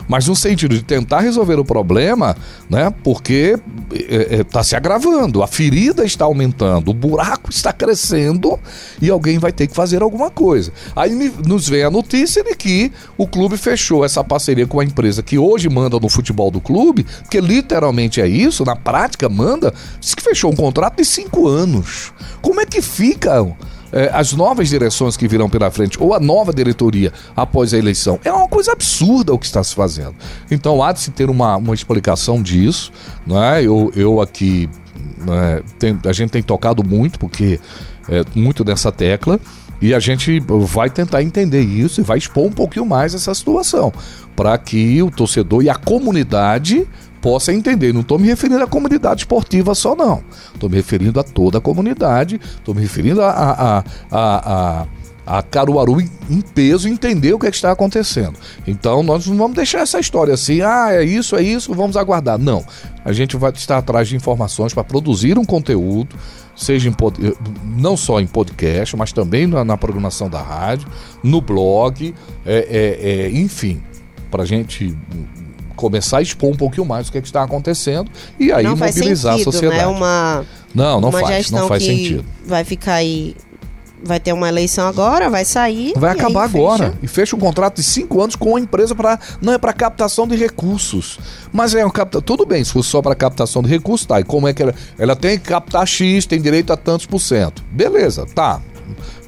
mas 0.09 0.27
no 0.27 0.35
sentido 0.35 0.75
de 0.75 0.83
tentar 0.83 1.19
resolver 1.19 1.59
o 1.59 1.63
problema, 1.63 2.35
né? 2.67 2.91
Porque 3.03 3.57
está 3.93 4.13
é, 4.15 4.39
é, 4.39 4.43
tá 4.43 4.63
se 4.63 4.75
agravando, 4.75 5.43
a 5.43 5.47
ferida 5.47 6.03
está 6.03 6.25
aumentando, 6.25 6.89
o 6.89 6.93
buraco 6.93 7.51
está 7.51 7.71
crescendo 7.71 8.59
e 8.99 9.09
alguém 9.09 9.37
vai 9.37 9.51
ter 9.51 9.67
que 9.67 9.75
fazer 9.75 10.01
alguma 10.01 10.31
coisa. 10.31 10.73
Aí 10.95 11.13
me, 11.13 11.29
nos 11.45 11.69
vem 11.69 11.83
a 11.83 11.91
notícia 11.91 12.43
de 12.43 12.55
que 12.55 12.91
o 13.15 13.27
clube 13.27 13.55
fechou 13.55 14.03
essa 14.03 14.23
parceria 14.23 14.65
com 14.65 14.79
a 14.79 14.83
empresa 14.83 15.21
que 15.21 15.37
hoje 15.37 15.69
manda 15.69 15.99
no 15.99 16.09
futebol 16.09 16.49
do 16.49 16.59
clube, 16.59 17.05
porque 17.21 17.39
literalmente 17.39 18.19
é 18.19 18.27
isso, 18.27 18.65
na 18.65 18.75
prática 18.75 19.29
manda, 19.29 19.71
diz 19.99 20.15
que 20.15 20.23
fechou 20.23 20.51
um 20.51 20.55
contrato 20.55 20.97
de 20.97 21.05
cinco 21.05 21.47
anos. 21.47 22.11
Como 22.41 22.59
é 22.59 22.65
que 22.65 22.81
fica? 22.81 23.45
É, 23.91 24.09
as 24.13 24.33
novas 24.33 24.69
direções 24.69 25.17
que 25.17 25.27
virão 25.27 25.49
pela 25.49 25.69
frente 25.71 26.01
ou 26.01 26.13
a 26.13 26.19
nova 26.19 26.53
diretoria 26.53 27.11
após 27.35 27.73
a 27.73 27.77
eleição. 27.77 28.19
É 28.23 28.31
uma 28.31 28.47
coisa 28.47 28.71
absurda 28.71 29.33
o 29.33 29.39
que 29.39 29.45
está 29.45 29.63
se 29.63 29.73
fazendo. 29.75 30.15
Então 30.49 30.83
há 30.83 30.91
de 30.91 30.99
se 30.99 31.11
ter 31.11 31.29
uma, 31.29 31.57
uma 31.57 31.73
explicação 31.73 32.41
disso. 32.41 32.91
Né? 33.25 33.63
Eu, 33.63 33.91
eu 33.95 34.21
aqui, 34.21 34.69
né, 35.17 35.61
tem, 35.77 35.99
a 36.05 36.13
gente 36.13 36.29
tem 36.31 36.43
tocado 36.43 36.83
muito, 36.83 37.19
porque 37.19 37.59
é 38.07 38.23
muito 38.35 38.63
dessa 38.63 38.91
tecla. 38.91 39.39
E 39.81 39.93
a 39.93 39.99
gente 39.99 40.41
vai 40.41 40.89
tentar 40.89 41.23
entender 41.23 41.61
isso 41.61 42.01
e 42.01 42.03
vai 42.03 42.17
expor 42.17 42.45
um 42.45 42.51
pouquinho 42.51 42.85
mais 42.85 43.13
essa 43.15 43.33
situação, 43.33 43.93
para 44.35 44.57
que 44.57 45.01
o 45.01 45.09
torcedor 45.09 45.63
e 45.63 45.69
a 45.69 45.75
comunidade 45.75 46.85
possa 47.21 47.53
entender. 47.53 47.93
Não 47.93 48.01
estou 48.01 48.17
me 48.17 48.27
referindo 48.27 48.63
à 48.63 48.67
comunidade 48.67 49.21
esportiva 49.21 49.75
só, 49.75 49.95
não. 49.95 50.23
Estou 50.53 50.69
me 50.69 50.75
referindo 50.75 51.19
a 51.19 51.23
toda 51.23 51.57
a 51.57 51.61
comunidade, 51.61 52.39
estou 52.57 52.73
me 52.73 52.81
referindo 52.81 53.21
a, 53.21 53.29
a, 53.29 53.77
a, 53.79 53.83
a, 54.11 54.87
a 55.25 55.43
Caruaru 55.43 56.01
em 56.01 56.41
peso 56.41 56.87
entender 56.87 57.33
o 57.33 57.39
que, 57.39 57.47
é 57.47 57.51
que, 57.51 57.55
está 57.55 57.71
acontecendo. 57.71 58.33
Então 58.65 59.03
nós 59.03 59.27
não 59.27 59.37
vamos 59.37 59.55
deixar 59.55 59.81
essa 59.81 59.99
história 59.99 60.33
assim, 60.33 60.61
ah, 60.61 60.89
é 60.91 61.03
isso, 61.03 61.35
é 61.35 61.43
isso, 61.43 61.73
vamos 61.73 61.95
aguardar. 61.95 62.39
Não. 62.39 62.65
A 63.05 63.11
gente 63.11 63.37
vai 63.37 63.51
estar 63.51 63.77
atrás 63.77 64.07
de 64.07 64.15
informações 64.15 64.73
para 64.73 64.83
produzir 64.83 65.37
um 65.37 65.45
conteúdo, 65.45 66.15
seja 66.55 66.89
em, 66.89 66.95
não 67.77 67.95
só 67.95 68.19
em 68.19 68.27
podcast, 68.27 68.95
mas 68.97 69.13
também 69.13 69.45
na, 69.45 69.63
na 69.63 69.77
programação 69.77 70.29
da 70.29 70.41
rádio, 70.41 70.87
no 71.23 71.41
blog, 71.41 72.13
é, 72.45 73.27
é 73.29 73.29
enfim, 73.29 73.81
para 74.31 74.43
a 74.43 74.45
gente 74.45 74.95
começar 75.79 76.17
a 76.17 76.21
expor 76.21 76.51
um 76.51 76.55
pouquinho 76.55 76.85
mais 76.85 77.07
o 77.07 77.11
que, 77.11 77.17
é 77.17 77.21
que 77.21 77.27
está 77.27 77.41
acontecendo 77.41 78.11
e 78.37 78.51
aí 78.51 78.65
não 78.65 78.75
mobilizar 78.75 79.33
sentido, 79.33 79.49
a 79.49 79.51
sociedade. 79.51 79.77
Né? 79.77 79.87
Uma, 79.87 80.45
não, 80.75 80.99
não 80.99 81.09
uma 81.09 81.19
faz, 81.19 81.49
não 81.49 81.67
faz 81.67 81.83
sentido. 81.83 82.25
Vai 82.45 82.63
ficar 82.63 82.95
aí 82.95 83.35
vai 84.03 84.19
ter 84.19 84.33
uma 84.33 84.47
eleição 84.47 84.87
agora, 84.87 85.29
vai 85.29 85.43
sair. 85.45 85.93
Vai 85.95 86.11
acabar 86.11 86.45
agora. 86.45 86.91
Fecha. 86.91 86.99
E 87.01 87.07
fecha 87.07 87.35
um 87.35 87.39
contrato 87.39 87.75
de 87.75 87.83
cinco 87.83 88.21
anos 88.21 88.35
com 88.35 88.55
a 88.55 88.59
empresa 88.59 88.95
para. 88.95 89.19
Não 89.41 89.53
é 89.53 89.57
para 89.57 89.73
captação 89.73 90.27
de 90.27 90.35
recursos. 90.35 91.19
Mas 91.51 91.73
é 91.73 91.85
um 91.85 91.89
capta. 91.89 92.21
Tudo 92.21 92.45
bem, 92.45 92.63
se 92.63 92.71
fosse 92.71 92.89
só 92.89 93.01
para 93.01 93.15
captação 93.15 93.61
de 93.61 93.69
recursos, 93.69 94.05
tá. 94.05 94.19
E 94.19 94.23
como 94.23 94.47
é 94.47 94.53
que 94.53 94.63
ela. 94.63 94.73
Ela 94.97 95.15
tem 95.15 95.37
que 95.37 95.45
captar 95.45 95.85
X, 95.87 96.25
tem 96.25 96.41
direito 96.41 96.71
a 96.71 96.77
tantos 96.77 97.05
por 97.05 97.19
cento. 97.19 97.63
Beleza, 97.71 98.25
tá. 98.25 98.61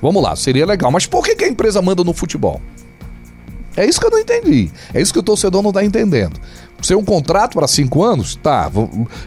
Vamos 0.02 0.22
lá, 0.24 0.36
seria 0.36 0.66
legal. 0.66 0.92
Mas 0.92 1.06
por 1.06 1.24
que, 1.24 1.36
que 1.36 1.44
a 1.44 1.48
empresa 1.48 1.82
manda 1.82 2.04
no 2.04 2.14
futebol? 2.14 2.62
É 3.76 3.86
isso 3.86 4.00
que 4.00 4.06
eu 4.06 4.12
não 4.12 4.20
entendi. 4.20 4.70
É 4.94 5.02
isso 5.02 5.14
que 5.14 5.20
o 5.20 5.24
torcedor 5.24 5.62
não 5.62 5.70
está 5.70 5.84
entendendo. 5.84 6.40
Ser 6.82 6.96
um 6.96 7.06
contrato 7.06 7.54
para 7.54 7.68
cinco 7.68 8.04
anos? 8.04 8.36
Tá. 8.36 8.70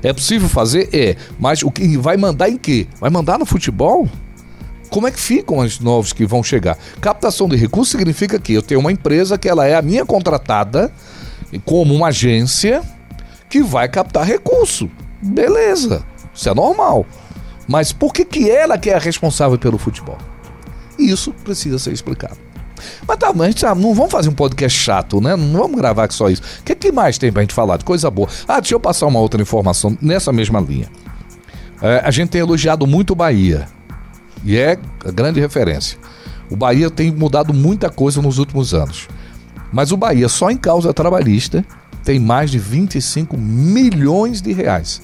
É 0.03 0.13
possível 0.13 0.49
fazer? 0.49 0.89
É. 0.93 1.17
Mas 1.39 1.63
o 1.63 1.71
que 1.71 1.97
vai 1.97 2.17
mandar 2.17 2.49
em 2.49 2.59
quê? 2.59 2.87
Vai 3.01 3.11
mandar 3.11 3.39
no 3.39 3.47
futebol? 3.47 4.09
Como 4.91 5.07
é 5.07 5.11
que 5.11 5.19
ficam 5.19 5.59
os 5.59 5.81
novos 5.81 6.13
que 6.13 6.27
vão 6.27 6.43
chegar? 6.43 6.77
Captação 7.01 7.49
de 7.49 7.57
recursos 7.57 7.91
significa 7.91 8.39
que 8.39 8.53
eu 8.53 8.63
tenho 8.63 8.81
uma 8.81 8.93
empresa 8.93 9.39
que 9.39 9.49
ela 9.49 9.67
é 9.67 9.75
a 9.75 9.83
minha 9.83 10.05
contratada 10.05 10.93
como 11.65 11.95
uma 11.95 12.09
agência 12.09 12.83
que 13.49 13.63
vai 13.63 13.89
captar 13.89 14.27
recurso. 14.27 14.91
Beleza. 15.23 16.05
Isso 16.35 16.49
é 16.49 16.55
normal. 16.55 17.07
Mas 17.67 17.93
por 17.93 18.13
que, 18.13 18.25
que 18.25 18.51
ela 18.51 18.77
que 18.77 18.91
é 18.91 18.95
a 18.95 18.99
responsável 18.99 19.59
pelo 19.59 19.79
futebol? 19.79 20.19
Isso 20.99 21.33
precisa 21.33 21.79
ser 21.79 21.93
explicado. 21.93 22.44
Mas 23.07 23.17
tá, 23.19 23.33
mas 23.33 23.55
sabe, 23.59 23.81
não 23.81 23.95
vamos 23.95 24.13
fazer 24.13 24.29
um 24.29 24.35
podcast 24.35 24.79
chato, 24.79 25.21
né? 25.21 25.37
Não 25.37 25.61
vamos 25.61 25.77
gravar 25.77 26.11
só 26.13 26.29
isso. 26.29 26.43
O 26.61 26.65
que, 26.65 26.75
que 26.75 26.93
mais 26.93 27.19
tem 27.19 27.33
pra 27.33 27.43
gente 27.43 27.55
falar 27.55 27.77
de 27.77 27.85
coisa 27.85 28.11
boa? 28.11 28.29
Ah, 28.47 28.61
deixa 28.61 28.75
eu 28.75 28.81
passar 28.81 29.07
uma 29.07 29.21
outra 29.21 29.41
informação 29.41 29.97
nessa 30.01 30.33
mesma 30.33 30.61
linha. 30.61 30.89
É, 31.81 32.03
a 32.05 32.11
gente 32.11 32.31
tem 32.31 32.41
elogiado 32.41 32.87
muito 32.87 33.13
o 33.13 33.17
Bahia. 33.17 33.69
E 34.45 34.57
é 34.57 34.79
a 35.05 35.11
grande 35.11 35.41
referência. 35.41 35.99
O 36.51 36.57
Bahia 36.57 36.91
tem 36.91 37.11
mudado 37.11 37.53
muita 37.55 37.91
coisa 37.91 38.21
nos 38.21 38.39
últimos 38.39 38.75
anos. 38.75 39.09
Mas 39.73 39.91
o 39.91 39.97
Bahia, 39.97 40.29
só 40.29 40.51
em 40.51 40.57
causa 40.57 40.93
trabalhista, 40.93 41.65
tem 42.05 42.21
mais 42.21 42.51
de 42.51 42.59
25 42.59 43.37
milhões 43.37 44.41
de 44.41 44.53
reais 44.53 45.03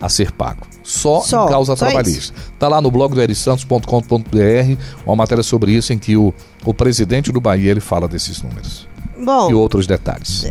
a 0.00 0.08
ser 0.08 0.32
pago. 0.32 0.66
Só, 0.84 1.22
só 1.22 1.46
em 1.46 1.48
causa 1.48 1.74
só 1.74 1.86
trabalhista. 1.86 2.34
Está 2.52 2.68
lá 2.68 2.80
no 2.80 2.90
blog 2.90 3.14
do 3.14 3.22
erisantos.com.br 3.22 4.82
uma 5.06 5.16
matéria 5.16 5.42
sobre 5.42 5.72
isso 5.72 5.92
em 5.94 5.98
que 5.98 6.14
o, 6.16 6.32
o 6.64 6.74
presidente 6.74 7.32
do 7.32 7.40
Bahia 7.40 7.70
ele 7.70 7.80
fala 7.80 8.06
desses 8.06 8.42
números. 8.42 8.86
Bom, 9.18 9.50
e 9.50 9.54
outros 9.54 9.86
detalhes. 9.86 10.44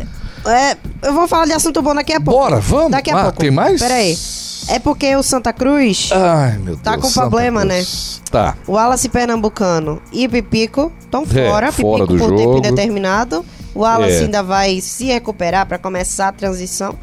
É, 0.44 0.76
eu 1.02 1.14
vou 1.14 1.28
falar 1.28 1.46
de 1.46 1.52
assunto 1.52 1.80
bom 1.80 1.94
daqui 1.94 2.12
a 2.12 2.20
pouco. 2.20 2.40
Bora, 2.40 2.60
vamos. 2.60 2.90
Daqui 2.90 3.10
a 3.10 3.18
ah, 3.18 3.22
pouco. 3.24 3.38
Tem 3.38 3.50
mais? 3.50 3.80
Peraí. 3.80 4.16
É 4.66 4.78
porque 4.78 5.14
o 5.14 5.22
Santa 5.22 5.52
Cruz 5.52 6.08
Ai, 6.10 6.56
meu 6.58 6.76
tá 6.78 6.92
Deus, 6.92 7.02
com 7.02 7.08
Santa 7.10 7.28
problema, 7.28 7.64
né? 7.64 7.76
Cruz. 7.76 8.22
Tá. 8.30 8.56
O 8.66 8.72
Wallace 8.72 9.08
Pernambucano 9.08 10.00
e 10.12 10.26
Pipico 10.26 10.90
estão 11.00 11.22
É, 11.22 11.26
fora. 11.26 11.70
fora 11.70 12.06
Pipico 12.06 12.06
do 12.06 12.18
por 12.18 12.36
tempo 12.36 12.42
jogo. 12.42 12.58
indeterminado. 12.58 13.44
O 13.74 13.80
Wallace 13.80 14.16
É. 14.16 14.20
ainda 14.20 14.42
vai 14.42 14.80
se 14.80 15.04
recuperar 15.06 15.66
para 15.66 15.78
começar 15.78 16.28
a 16.28 16.32
transição. 16.32 16.96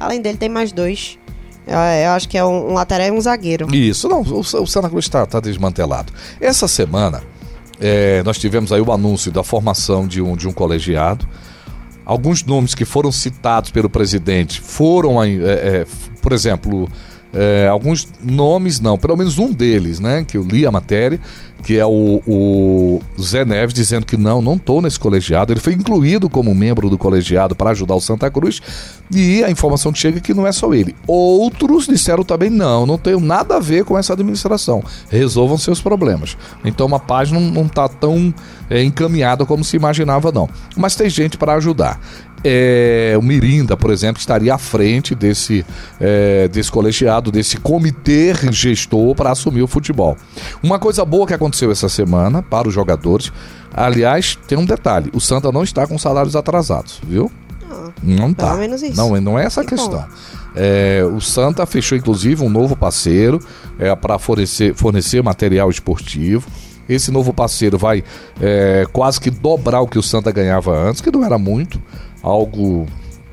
Além 0.00 0.20
dele, 0.20 0.38
tem 0.38 0.48
mais 0.48 0.72
dois. 0.72 1.18
Eu, 1.66 2.10
acho 2.10 2.28
que 2.28 2.36
é 2.36 2.44
um, 2.44 2.70
um 2.70 2.74
lateral 2.74 3.08
e 3.08 3.10
um 3.12 3.20
zagueiro. 3.20 3.72
Isso, 3.74 4.08
não, 4.08 4.22
o, 4.22 4.40
o 4.40 4.66
Santa 4.66 4.88
Cruz 4.88 5.04
está 5.04 5.24
tá 5.26 5.40
desmantelado. 5.40 6.12
Essa 6.40 6.66
semana, 6.66 7.22
é, 7.80 8.22
nós 8.24 8.38
tivemos 8.38 8.72
aí 8.72 8.80
o 8.80 8.92
anúncio 8.92 9.30
da 9.30 9.42
formação 9.42 10.06
de 10.06 10.20
um, 10.20 10.36
de 10.36 10.48
um 10.48 10.52
colegiado. 10.52 11.26
alguns 12.04 12.44
nomes 12.44 12.74
que 12.74 12.84
foram 12.84 13.12
citados 13.12 13.70
pelo 13.70 13.88
presidente 13.88 14.60
foram, 14.60 15.22
é, 15.22 15.28
é, 15.28 15.86
por 16.20 16.32
exemplo, 16.32 16.88
é, 17.34 17.66
alguns 17.68 18.06
nomes, 18.22 18.78
não, 18.80 18.98
pelo 18.98 19.16
menos 19.16 19.38
um 19.38 19.50
deles, 19.50 19.98
né? 19.98 20.24
Que 20.24 20.36
eu 20.36 20.42
li 20.42 20.66
a 20.66 20.70
matéria, 20.70 21.18
que 21.62 21.78
é 21.78 21.86
o, 21.86 22.20
o 22.26 23.00
Zé 23.20 23.44
Neves 23.44 23.72
dizendo 23.72 24.04
que 24.04 24.16
não, 24.16 24.42
não 24.42 24.54
estou 24.54 24.82
nesse 24.82 24.98
colegiado. 24.98 25.52
Ele 25.52 25.60
foi 25.60 25.72
incluído 25.72 26.28
como 26.28 26.54
membro 26.54 26.90
do 26.90 26.98
colegiado 26.98 27.54
para 27.54 27.70
ajudar 27.70 27.94
o 27.94 28.00
Santa 28.00 28.30
Cruz 28.30 28.60
e 29.10 29.42
a 29.44 29.50
informação 29.50 29.94
chega 29.94 30.20
que 30.20 30.34
não 30.34 30.46
é 30.46 30.52
só 30.52 30.74
ele. 30.74 30.94
Outros 31.06 31.86
disseram 31.86 32.24
também 32.24 32.50
não, 32.50 32.84
não 32.84 32.98
tenho 32.98 33.20
nada 33.20 33.56
a 33.56 33.60
ver 33.60 33.84
com 33.84 33.96
essa 33.96 34.12
administração. 34.12 34.82
Resolvam 35.08 35.56
seus 35.56 35.80
problemas. 35.80 36.36
Então 36.64 36.86
uma 36.86 37.00
página 37.00 37.38
não 37.38 37.66
está 37.66 37.88
tão 37.88 38.34
é, 38.68 38.82
encaminhada 38.82 39.46
como 39.46 39.64
se 39.64 39.76
imaginava 39.76 40.32
não. 40.32 40.48
Mas 40.76 40.96
tem 40.96 41.08
gente 41.08 41.38
para 41.38 41.54
ajudar 41.54 42.00
é, 42.44 43.14
o 43.18 43.22
Mirinda, 43.22 43.76
por 43.76 43.90
exemplo, 43.90 44.20
estaria 44.20 44.54
à 44.54 44.58
frente 44.58 45.14
desse, 45.14 45.64
é, 46.00 46.48
desse 46.48 46.70
colegiado, 46.70 47.30
desse 47.30 47.56
comitê 47.56 48.34
gestor 48.50 49.14
para 49.14 49.30
assumir 49.30 49.62
o 49.62 49.66
futebol. 49.66 50.16
Uma 50.62 50.78
coisa 50.78 51.04
boa 51.04 51.26
que 51.26 51.34
aconteceu 51.34 51.70
essa 51.70 51.88
semana 51.88 52.42
para 52.42 52.68
os 52.68 52.74
jogadores, 52.74 53.32
aliás, 53.72 54.38
tem 54.46 54.58
um 54.58 54.66
detalhe: 54.66 55.10
o 55.14 55.20
Santa 55.20 55.52
não 55.52 55.62
está 55.62 55.86
com 55.86 55.98
salários 55.98 56.36
atrasados, 56.36 57.00
viu? 57.06 57.30
Ah, 57.70 57.90
não 58.02 58.34
tá. 58.34 58.48
pelo 58.48 58.60
menos 58.60 58.82
isso. 58.82 58.96
Não, 58.96 59.20
não 59.20 59.38
é 59.38 59.44
essa 59.44 59.60
a 59.60 59.64
Que 59.64 59.70
questão. 59.70 60.04
É, 60.54 61.02
o 61.04 61.20
Santa 61.20 61.64
fechou 61.64 61.96
inclusive 61.96 62.42
um 62.42 62.50
novo 62.50 62.76
parceiro 62.76 63.40
é, 63.78 63.94
para 63.94 64.18
fornecer, 64.18 64.74
fornecer 64.74 65.22
material 65.22 65.70
esportivo. 65.70 66.46
Esse 66.88 67.10
novo 67.10 67.32
parceiro 67.32 67.78
vai 67.78 68.02
é, 68.40 68.86
quase 68.92 69.20
que 69.20 69.30
dobrar 69.30 69.80
o 69.80 69.86
que 69.86 69.98
o 69.98 70.02
Santa 70.02 70.30
ganhava 70.30 70.76
antes, 70.76 71.00
que 71.00 71.10
não 71.10 71.24
era 71.24 71.38
muito, 71.38 71.80
algo 72.22 72.86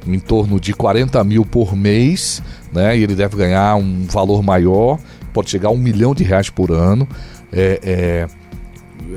em 0.07 0.19
torno 0.19 0.59
de 0.59 0.73
40 0.73 1.23
mil 1.23 1.45
por 1.45 1.75
mês, 1.75 2.41
né? 2.73 2.97
E 2.97 3.03
ele 3.03 3.15
deve 3.15 3.35
ganhar 3.37 3.75
um 3.75 4.05
valor 4.07 4.41
maior, 4.41 4.97
pode 5.33 5.49
chegar 5.49 5.69
a 5.69 5.71
um 5.71 5.77
milhão 5.77 6.15
de 6.15 6.23
reais 6.23 6.49
por 6.49 6.71
ano, 6.71 7.07
é, 7.51 7.79
é, 7.83 8.27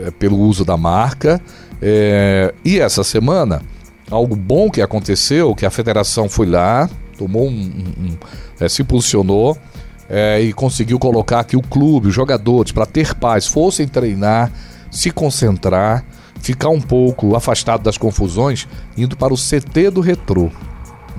é, 0.06 0.10
pelo 0.12 0.38
uso 0.38 0.64
da 0.64 0.76
marca. 0.76 1.40
É, 1.80 2.52
e 2.64 2.78
essa 2.78 3.02
semana, 3.02 3.62
algo 4.10 4.36
bom 4.36 4.70
que 4.70 4.82
aconteceu, 4.82 5.54
que 5.54 5.64
a 5.64 5.70
federação 5.70 6.28
foi 6.28 6.46
lá, 6.46 6.88
tomou 7.16 7.48
um, 7.48 7.52
um- 7.52 8.04
um- 8.10 8.16
é, 8.60 8.68
se 8.68 8.84
posicionou 8.84 9.56
é, 10.08 10.40
e 10.40 10.52
conseguiu 10.52 10.98
colocar 10.98 11.42
que 11.44 11.56
o 11.56 11.62
clube, 11.62 12.08
os 12.08 12.14
jogadores, 12.14 12.70
para 12.72 12.84
ter 12.86 13.14
paz, 13.14 13.46
fossem 13.46 13.86
treinar, 13.88 14.52
se 14.90 15.10
concentrar, 15.10 16.04
ficar 16.42 16.68
um 16.68 16.80
pouco 16.80 17.34
afastado 17.34 17.82
das 17.82 17.96
confusões, 17.96 18.68
indo 18.96 19.16
para 19.16 19.32
o 19.32 19.36
CT 19.36 19.90
do 19.90 20.00
Retrô. 20.02 20.50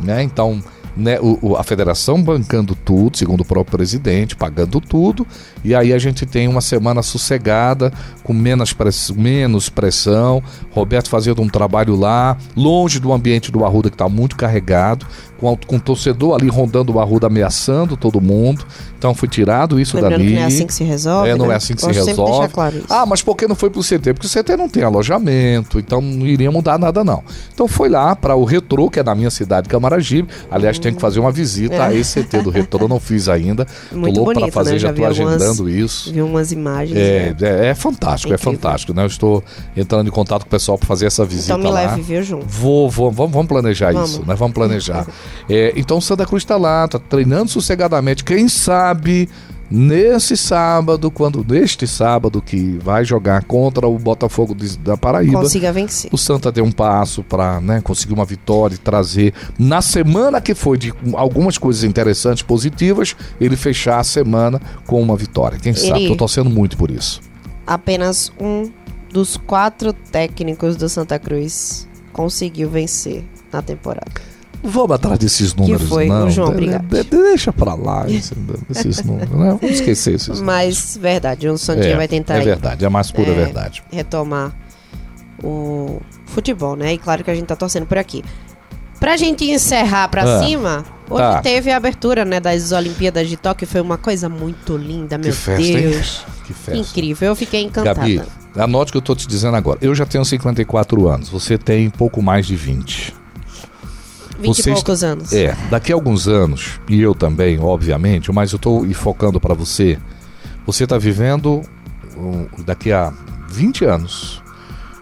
Né? 0.03 0.21
Então, 0.21 0.61
né, 0.95 1.17
o- 1.19 1.55
a 1.55 1.63
federação 1.63 2.21
bancando 2.21 2.75
tudo, 2.75 3.17
segundo 3.17 3.41
o 3.41 3.45
próprio 3.45 3.77
presidente, 3.77 4.35
pagando 4.35 4.79
tudo, 4.79 5.25
e 5.63 5.73
aí 5.73 5.91
a 5.91 5.97
gente 5.97 6.23
tem 6.25 6.47
uma 6.47 6.61
semana 6.61 7.01
sossegada, 7.01 7.91
com 8.23 8.31
menos, 8.33 8.73
press- 8.73 9.09
menos 9.09 9.69
pressão, 9.69 10.43
Roberto 10.71 11.09
fazendo 11.09 11.41
um 11.41 11.47
trabalho 11.49 11.95
lá, 11.95 12.37
longe 12.55 12.99
do 12.99 13.11
ambiente 13.11 13.51
do 13.51 13.65
Arruda 13.65 13.89
que 13.89 13.95
está 13.95 14.07
muito 14.09 14.35
carregado, 14.35 15.07
com, 15.43 15.57
com 15.67 15.75
o 15.75 15.79
torcedor 15.79 16.35
ali 16.35 16.47
rondando 16.49 16.93
o 16.93 16.99
Arruda, 16.99 17.27
ameaçando 17.27 17.97
todo 17.97 18.21
mundo. 18.21 18.65
Então 18.97 19.13
foi 19.13 19.27
tirado 19.27 19.79
isso 19.79 19.97
Lembrando 19.97 20.19
dali. 20.19 20.33
não 20.35 20.41
é 20.41 20.45
assim 20.45 20.65
que 20.65 20.73
se 20.73 20.83
resolve. 20.83 21.29
É, 21.29 21.35
não 21.35 21.47
né? 21.47 21.53
é 21.53 21.57
assim 21.57 21.73
que 21.75 21.81
se 21.81 21.87
sempre 21.87 22.01
de 22.03 22.09
resolve. 22.09 22.53
claro. 22.53 22.83
Ah, 22.89 23.05
mas 23.05 23.21
por 23.21 23.35
que 23.35 23.47
não 23.47 23.55
foi 23.55 23.69
pro 23.69 23.81
CT? 23.81 24.13
Porque 24.13 24.27
o 24.27 24.29
CT 24.29 24.55
não 24.55 24.69
tem 24.69 24.81
alojamento, 24.83 25.77
então 25.77 25.99
não 25.99 26.25
iria 26.25 26.49
mudar 26.49 26.79
nada 26.79 27.03
não. 27.03 27.21
Então 27.53 27.67
foi 27.67 27.89
lá 27.89 28.15
para 28.15 28.35
o 28.35 28.45
Retrô, 28.45 28.89
que 28.89 28.99
é 28.99 29.03
na 29.03 29.13
minha 29.13 29.29
cidade, 29.29 29.67
Camaragibe. 29.67 30.29
Aliás, 30.49 30.79
tem 30.79 30.93
que 30.93 31.01
fazer 31.01 31.19
uma 31.19 31.31
visita 31.31 31.83
a 31.83 31.93
esse 31.93 32.23
CT 32.23 32.41
do 32.43 32.49
Retrô, 32.49 32.87
não 32.87 32.99
fiz 32.99 33.27
ainda. 33.27 33.65
Tô 33.91 33.95
É. 33.95 33.99
Muito 33.99 34.15
louco 34.15 34.31
para 34.31 34.39
bonito, 34.41 34.53
fazer, 34.53 34.71
né? 34.73 34.79
já 34.79 34.87
Já 34.87 34.93
tô 34.93 34.99
vi 35.01 35.05
algumas- 35.05 35.41
agendando 35.41 35.69
isso. 35.69 36.13
Vi 36.13 36.21
umas 36.21 36.51
imagens. 36.53 36.97
É, 36.97 37.35
né? 37.39 37.65
é, 37.65 37.67
é 37.67 37.75
fantástico, 37.75 38.31
é 38.31 38.35
Incrível. 38.35 38.53
fantástico, 38.59 38.93
né? 38.93 39.03
Eu 39.03 39.07
estou 39.07 39.43
entrando 39.75 40.07
em 40.07 40.11
contato 40.11 40.41
com 40.43 40.47
o 40.47 40.49
pessoal 40.51 40.77
para 40.77 40.87
fazer 40.87 41.07
essa 41.07 41.25
visita 41.25 41.53
Então 41.53 41.57
me 41.57 41.65
lá. 41.65 41.81
leve, 41.81 42.01
viu, 42.01 42.23
junto. 42.23 42.45
Vou, 42.47 42.89
vou, 42.89 43.11
vamos, 43.11 43.33
vamos 43.33 43.47
planejar 43.47 43.91
Vamos. 43.91 44.11
isso, 44.11 44.23
né? 44.25 44.33
Vamos 44.35 44.53
planejar. 44.53 45.05
É, 45.49 45.73
então 45.75 45.99
Santa 46.01 46.25
Cruz 46.25 46.43
está 46.43 46.57
lá, 46.57 46.87
tá 46.87 46.99
treinando 46.99 47.49
sossegadamente. 47.49 48.23
Quem 48.23 48.47
sabe 48.47 49.29
nesse 49.71 50.37
sábado, 50.37 51.09
quando 51.09 51.43
neste 51.47 51.87
sábado 51.87 52.41
que 52.41 52.77
vai 52.83 53.03
jogar 53.03 53.43
contra 53.43 53.87
o 53.87 53.97
Botafogo 53.97 54.53
de- 54.53 54.77
da 54.77 54.95
Paraíba, 54.95 55.39
Consiga 55.41 55.73
vencer. 55.73 56.09
o 56.13 56.17
Santa 56.17 56.51
deu 56.51 56.63
um 56.63 56.71
passo 56.71 57.23
para 57.23 57.59
né, 57.59 57.81
conseguir 57.81 58.13
uma 58.13 58.25
vitória 58.25 58.75
e 58.75 58.77
trazer 58.77 59.33
na 59.57 59.81
semana 59.81 60.39
que 60.39 60.53
foi 60.53 60.77
de 60.77 60.93
algumas 61.13 61.57
coisas 61.57 61.83
interessantes, 61.83 62.43
positivas, 62.43 63.15
ele 63.41 63.55
fechar 63.55 63.99
a 63.99 64.03
semana 64.03 64.61
com 64.85 65.01
uma 65.01 65.15
vitória. 65.15 65.57
Quem 65.57 65.73
sabe? 65.73 66.01
Ele- 66.01 66.07
Tô 66.09 66.17
torcendo 66.17 66.49
muito 66.51 66.77
por 66.77 66.91
isso. 66.91 67.19
Apenas 67.65 68.31
um 68.39 68.69
dos 69.11 69.37
quatro 69.37 69.91
técnicos 69.93 70.75
do 70.75 70.87
Santa 70.89 71.17
Cruz 71.17 71.87
conseguiu 72.11 72.69
vencer 72.69 73.23
na 73.51 73.61
temporada. 73.61 74.11
Vamos 74.63 74.91
atrás 74.91 75.19
desses 75.19 75.53
números, 75.53 75.89
foi, 75.89 76.07
não. 76.07 76.29
João, 76.29 76.47
De- 76.49 76.53
obrigado. 76.53 76.85
de- 76.87 77.03
deixa 77.03 77.51
pra 77.51 77.73
lá 77.75 78.09
esse- 78.09 78.33
esses 78.69 79.03
números, 79.03 79.29
né? 79.31 79.57
Vamos 79.59 79.75
esquecer 79.75 80.13
esses 80.15 80.27
números. 80.29 80.45
Mas, 80.45 80.97
verdade, 80.99 81.47
o 81.49 81.57
Santinha 81.57 81.93
é, 81.93 81.97
vai 81.97 82.07
tentar 82.07 82.35
É 82.35 82.41
verdade, 82.41 82.83
é 82.83 82.87
a 82.87 82.89
mais 82.89 83.11
pura 83.11 83.29
É. 83.31 83.33
verdade. 83.35 83.83
retomar 83.91 84.53
o 85.43 85.99
futebol, 86.27 86.75
né? 86.75 86.93
E 86.93 86.97
claro 86.97 87.23
que 87.23 87.29
a 87.31 87.35
gente 87.35 87.45
tá 87.45 87.55
torcendo 87.55 87.85
por 87.85 87.97
aqui. 87.97 88.23
Pra 88.99 89.17
gente 89.17 89.43
encerrar 89.51 90.07
pra 90.07 90.23
Ah, 90.23 90.43
cima, 90.45 90.85
hoje 91.09 91.21
tá. 91.21 91.41
teve 91.41 91.69
a 91.69 91.75
abertura, 91.75 92.23
né, 92.23 92.39
das 92.39 92.71
Olimpíadas 92.71 93.27
de 93.27 93.35
Tóquio, 93.35 93.67
foi 93.67 93.81
uma 93.81 93.97
coisa 93.97 94.29
muito 94.29 94.77
linda, 94.77 95.17
meu 95.17 95.33
festa, 95.33 95.61
hein? 95.61 95.89
Deus. 95.89 96.25
Que 96.47 96.53
festa. 96.53 96.77
Incrível, 96.79 97.27
eu 97.29 97.35
fiquei 97.35 97.63
encantada. 97.63 97.99
Gabi, 97.99 98.21
anote 98.55 98.91
o 98.91 98.93
que 98.93 98.97
eu 98.97 99.01
tô 99.01 99.13
te 99.13 99.27
dizendo 99.27 99.57
agora. 99.57 99.77
Eu 99.81 99.93
já 99.93 100.05
tenho 100.05 100.23
54 100.23 101.05
anos, 101.09 101.27
você 101.27 101.57
tem 101.57 101.89
pouco 101.89 102.21
mais 102.21 102.47
de 102.47 102.55
20. 102.55 103.13
20 104.43 104.55
vocês- 104.57 104.67
e 104.67 104.83
poucos 104.83 105.03
anos. 105.03 105.33
É, 105.33 105.55
daqui 105.69 105.91
a 105.91 105.95
alguns 105.95 106.27
anos, 106.27 106.79
e 106.87 107.01
eu 107.01 107.15
também, 107.15 107.59
obviamente, 107.59 108.31
mas 108.31 108.51
eu 108.53 108.59
tô 108.59 108.85
focando 108.93 109.39
para 109.39 109.53
você. 109.53 109.97
Você 110.65 110.85
tá 110.87 110.97
vivendo 110.97 111.61
um, 112.17 112.45
daqui 112.63 112.91
a 112.91 113.11
20 113.49 113.83
anos. 113.85 114.41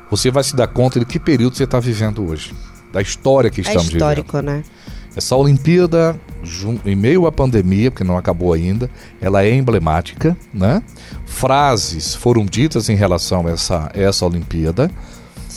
Você 0.10 0.30
vai 0.32 0.43
se 0.43 0.56
dar 0.56 0.67
conta 0.67 0.99
de 0.99 1.06
que 1.06 1.19
período 1.19 1.56
você 1.56 1.67
tá 1.67 1.80
vivendo 1.80 2.25
hoje. 2.27 2.54
Da 2.91 3.01
história 3.01 3.49
que 3.49 3.62
É 3.62 3.63
estamos 3.63 3.84
vivendo. 3.88 4.01
histórico, 4.01 4.39
né? 4.41 4.63
Essa 5.15 5.36
Olimpíada, 5.36 6.17
em 6.86 6.95
meio 6.95 7.27
à 7.27 7.32
pandemia, 7.32 7.91
porque 7.91 8.04
não 8.04 8.17
acabou 8.17 8.54
ainda, 8.54 8.89
ela 9.19 9.43
é 9.43 9.54
emblemática, 9.54 10.38
né? 10.54 10.82
Frases 11.25 12.15
foram 12.15 12.45
ditas 12.45 12.88
em 12.89 12.95
relação 12.95 13.45
a 13.47 13.51
essa, 13.51 13.91
essa 13.93 14.25
Olimpíada. 14.25 14.89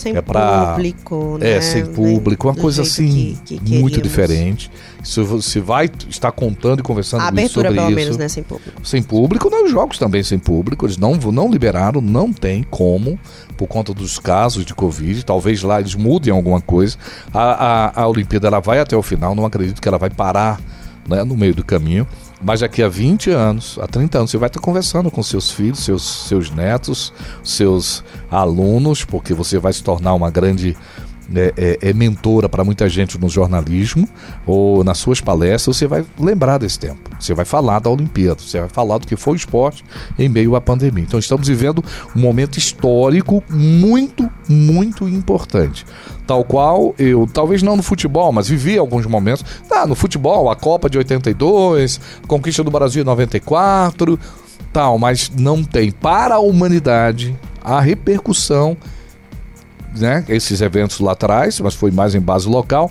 Sem 0.05 0.17
É 0.17 0.21
pra- 0.23 0.67
público, 0.75 1.39
né? 1.41 1.51
É, 1.53 1.61
sem 1.61 1.85
público, 1.87 2.47
uma 2.47 2.55
Do 2.55 2.61
coisa 2.61 2.83
assim, 2.83 3.37
que- 3.45 3.59
que 3.59 3.79
muito 3.79 4.01
diferente. 4.01 4.71
Se 5.03 5.21
você 5.23 5.61
vai 5.61 5.91
estar 6.09 6.31
contando 6.33 6.81
e 6.81 6.83
conversando 6.83 7.23
A 7.23 7.29
abertura, 7.29 7.69
sobre 7.69 7.75
pelo 7.81 7.89
isso. 7.91 7.97
menos, 7.97 8.17
né? 8.17 8.29
Sem 8.29 8.43
público. 8.43 8.87
Sem 8.87 9.03
público, 9.03 9.51
não, 9.51 9.65
os 9.65 9.71
jogos 9.71 9.99
também 9.99 10.23
sem 10.23 10.39
público, 10.39 10.87
eles 10.87 10.97
não, 10.97 11.15
não 11.15 11.51
liberaram, 11.51 12.01
não 12.01 12.33
tem 12.33 12.63
como, 12.63 13.19
por 13.57 13.67
conta 13.67 13.93
dos 13.93 14.19
casos 14.19 14.65
de 14.65 14.75
Covid. 14.75 15.25
Talvez 15.25 15.63
lá 15.63 15.81
eles 15.81 15.95
mudem 15.95 16.33
alguma 16.33 16.61
coisa. 16.61 16.97
A, 17.33 17.91
a, 18.01 18.03
a 18.03 18.09
Olimpíada 18.09 18.47
ela 18.47 18.61
vai 18.61 18.79
até 18.81 18.97
o 18.97 19.03
final, 19.03 19.35
não 19.35 19.45
acredito 19.45 19.81
que 19.81 19.89
ela 19.89 19.99
vai 19.99 20.11
parar 20.11 20.61
né, 21.09 21.23
no 21.25 21.37
meio 21.37 21.55
do 21.55 21.65
caminho. 21.65 22.07
Mas 22.45 22.61
daqui 22.61 22.83
a 22.83 22.89
20 22.89 23.31
anos, 23.31 23.79
a 23.81 23.87
30 23.87 24.19
anos, 24.19 24.31
você 24.31 24.37
vai 24.37 24.49
estar 24.49 24.61
conversando 24.61 25.11
com 25.11 25.23
seus 25.23 25.51
filhos, 25.51 25.79
seus, 25.79 26.03
seus 26.29 26.51
netos, 26.51 27.11
seus 27.43 28.05
alunos, 28.31 29.03
porque 29.03 29.33
você 29.33 29.59
vai 29.59 29.73
se 29.73 29.83
tornar 29.83 30.13
uma 30.13 30.31
grande 30.31 30.77
é, 31.35 31.53
é, 31.57 31.91
é 31.91 31.93
mentora 31.93 32.49
para 32.49 32.65
muita 32.65 32.89
gente 32.89 33.19
no 33.19 33.29
jornalismo 33.29 34.09
ou 34.47 34.83
nas 34.85 34.99
suas 34.99 35.21
palestras, 35.21 35.77
você 35.77 35.87
vai 35.87 36.05
lembrar 36.19 36.59
desse 36.59 36.79
tempo. 36.79 37.11
Você 37.19 37.35
vai 37.35 37.45
falar 37.45 37.79
da 37.79 37.91
Olimpíada, 37.91 38.41
você 38.41 38.61
vai 38.61 38.69
falar 38.69 38.99
do 38.99 39.07
que 39.07 39.17
foi 39.17 39.35
o 39.35 39.37
esporte 39.37 39.85
em 40.19 40.29
meio 40.29 40.57
à 40.57 40.61
pandemia. 40.61 41.05
Então 41.05 41.19
estamos 41.19 41.49
vivendo 41.49 41.85
um 42.15 42.21
momento 42.21 42.59
histórico 42.59 43.43
muito, 43.49 44.29
muito 44.49 45.09
importante. 45.09 45.87
Tal 46.27 46.45
qual 46.45 46.95
eu, 46.99 47.29
talvez 47.33 47.63
não 47.63 47.77
no 47.77 47.83
futebol, 47.83 48.33
mas 48.33 48.49
vivi 48.49 48.79
alguns 48.79 49.07
momentos. 49.07 49.45
Ah, 49.71 49.87
no 49.87 49.95
futebol, 49.95 50.51
a 50.51 50.57
Copa 50.57 50.89
de 50.89 50.99
82, 50.99 52.01
a 52.23 52.27
conquista 52.27 52.63
do 52.63 52.71
Brasil 52.71 53.03
em 53.03 53.07
94, 53.07 54.19
tal, 54.73 54.99
mas 54.99 55.31
não 55.39 55.63
tem 55.63 55.91
para 55.91 56.37
a 56.37 56.39
humanidade 56.39 57.37
a 57.63 57.81
repercussão 57.81 58.77
né, 59.95 60.25
esses 60.29 60.61
eventos 60.61 61.01
lá 61.01 61.13
atrás, 61.13 61.61
mas 61.61 61.75
foi 61.75 61.91
mais 61.91 62.15
em 62.15 62.21
base 62.21 62.49
local, 62.49 62.91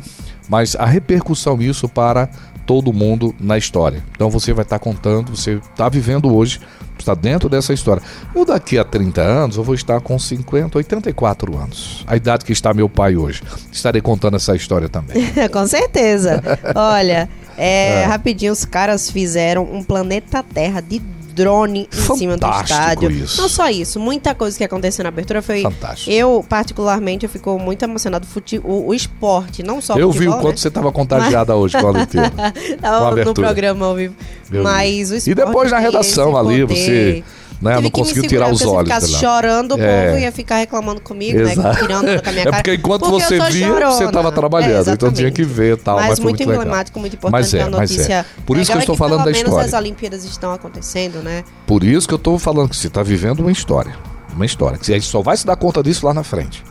mas 0.50 0.76
a 0.76 0.86
repercussão 0.86 1.62
isso 1.62 1.88
para 1.88 2.30
todo 2.66 2.94
mundo 2.94 3.36
na 3.40 3.58
história. 3.58 4.04
Então 4.12 4.30
você 4.30 4.54
vai 4.54 4.64
estar 4.64 4.80
contando, 4.80 5.36
você 5.36 5.60
está 5.74 5.90
vivendo 5.90 6.34
hoje 6.34 6.60
Está 6.98 7.14
dentro 7.14 7.50
dessa 7.50 7.74
história. 7.74 8.02
Eu 8.34 8.46
daqui 8.46 8.78
a 8.78 8.84
30 8.84 9.22
anos, 9.22 9.58
eu 9.58 9.64
vou 9.64 9.76
estar 9.76 10.00
com 10.00 10.18
50, 10.18 10.78
84 10.78 11.58
anos. 11.58 12.04
A 12.08 12.16
idade 12.16 12.46
que 12.46 12.54
está 12.54 12.74
meu 12.74 12.88
pai 12.88 13.16
hoje. 13.16 13.42
Estarei 13.72 14.02
contando 14.02 14.38
essa 14.38 14.56
história 14.56 14.88
também. 14.88 15.18
com 15.52 15.68
certeza. 15.68 16.42
Olha, 16.74 17.30
é, 17.58 18.02
é. 18.02 18.06
rapidinho, 18.06 18.54
os 18.54 18.64
caras 18.64 19.10
fizeram 19.10 19.64
um 19.64 19.84
planeta 19.84 20.44
Terra 20.44 20.82
de 20.82 21.02
drone 21.34 21.82
em 21.82 21.96
Fantástico 21.96 22.18
cima 22.18 22.38
do 22.38 22.48
estádio. 22.48 23.12
Isso. 23.12 23.42
Não 23.42 23.50
só 23.50 23.70
isso, 23.70 24.00
muita 24.00 24.34
coisa 24.36 24.58
que 24.58 24.64
aconteceu 24.64 25.04
na 25.04 25.10
abertura 25.10 25.42
foi. 25.42 25.62
Fantástico. 25.62 26.12
Eu, 26.12 26.46
particularmente, 26.48 27.26
eu 27.26 27.30
fico 27.30 27.58
muito 27.60 27.84
emocionado 27.84 28.26
fute... 28.26 28.60
o, 28.64 28.88
o 28.88 28.94
esporte, 28.94 29.64
não 29.64 29.82
só 29.82 29.98
Eu 29.98 30.12
futebol, 30.12 30.34
vi 30.34 30.40
o 30.40 30.42
quanto 30.42 30.56
né? 30.56 30.58
você 30.58 30.68
estava 30.68 30.92
contagiada 30.92 31.56
hoje 31.56 31.78
com 31.80 31.88
a 31.88 31.92
Olimpíada. 31.92 32.54
Tava 32.80 33.24
no 33.24 33.34
programa 33.34 33.86
ao 33.86 33.96
vivo. 33.96 34.16
Mas 34.52 35.12
o 35.12 35.16
esporte. 35.16 35.32
E 35.32 35.36
depois 35.36 35.72
na 35.72 35.80
redação 35.80 36.38
ali, 36.38 36.64
você 36.64 37.24
né? 37.64 37.80
Não 37.80 37.90
conseguiu 37.90 38.28
tirar 38.28 38.52
os 38.52 38.62
olhos. 38.62 38.94
Se 38.94 39.02
ficasse 39.02 39.20
chorando, 39.20 39.76
o 39.76 39.82
é. 39.82 40.08
povo 40.08 40.20
ia 40.20 40.32
ficar 40.32 40.58
reclamando 40.58 41.00
comigo, 41.02 41.40
né? 41.40 41.54
Exato. 41.54 41.68
né? 41.68 41.76
Tirando 41.76 42.22
com 42.22 42.30
a 42.30 42.32
minha 42.32 42.44
cara. 42.46 42.58
É 42.58 42.62
porque 42.62 42.76
enquanto 42.76 43.02
porque 43.10 43.24
você 43.24 43.40
via, 43.52 43.68
chorona. 43.68 43.92
você 43.92 44.06
estava 44.06 44.32
trabalhando, 44.32 44.90
é, 44.90 44.94
então 44.94 45.12
tinha 45.12 45.32
que 45.32 45.44
ver 45.44 45.78
tal. 45.78 45.96
Mas, 45.96 46.10
mas 46.10 46.20
muito, 46.20 46.44
muito 46.46 46.54
emblemático, 46.54 47.00
muito 47.00 47.16
importante 47.16 47.42
mas 47.42 47.54
é, 47.54 47.62
a 47.62 47.70
notícia. 47.70 47.98
Mas 47.98 48.10
é. 48.10 48.26
Por 48.46 48.58
isso 48.58 48.72
que 48.72 48.78
eu 48.78 48.82
estou 48.82 48.96
falando 48.98 49.24
da 49.24 49.32
história. 49.32 49.66
as 49.66 49.74
Olimpíadas 49.74 50.26
estão 50.26 50.52
acontecendo, 50.52 51.24
né? 51.24 51.44
Por 51.66 51.84
isso 51.84 52.08
que 52.08 52.14
eu 52.14 52.18
estou 52.18 52.38
falando 52.38 52.70
que 52.70 52.76
você 52.76 52.88
está 52.88 53.02
vivendo 53.02 53.40
uma 53.40 53.52
história. 53.52 53.96
Uma 54.36 54.46
história. 54.46 54.78
Que 54.78 54.92
a 54.92 54.96
gente 54.96 55.08
só 55.08 55.22
vai 55.22 55.38
se 55.38 55.46
dar 55.46 55.56
conta 55.56 55.82
disso 55.82 56.06
lá 56.06 56.14
na 56.14 56.24
frente 56.24 56.64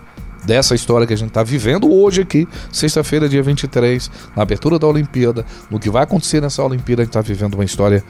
dessa 0.44 0.74
história 0.74 1.06
que 1.06 1.12
a 1.12 1.16
gente 1.16 1.28
está 1.28 1.42
vivendo 1.42 1.88
hoje 1.88 2.22
aqui, 2.22 2.48
sexta-feira, 2.72 3.28
dia 3.28 3.42
23, 3.42 4.10
na 4.34 4.42
abertura 4.42 4.76
da 4.78 4.86
Olimpíada, 4.88 5.46
no 5.70 5.78
que 5.78 5.88
vai 5.88 6.02
acontecer 6.02 6.40
nessa 6.40 6.64
Olimpíada, 6.64 7.02
a 7.02 7.04
gente 7.04 7.10
está 7.10 7.20
vivendo 7.20 7.54
uma 7.54 7.64
história 7.64 8.02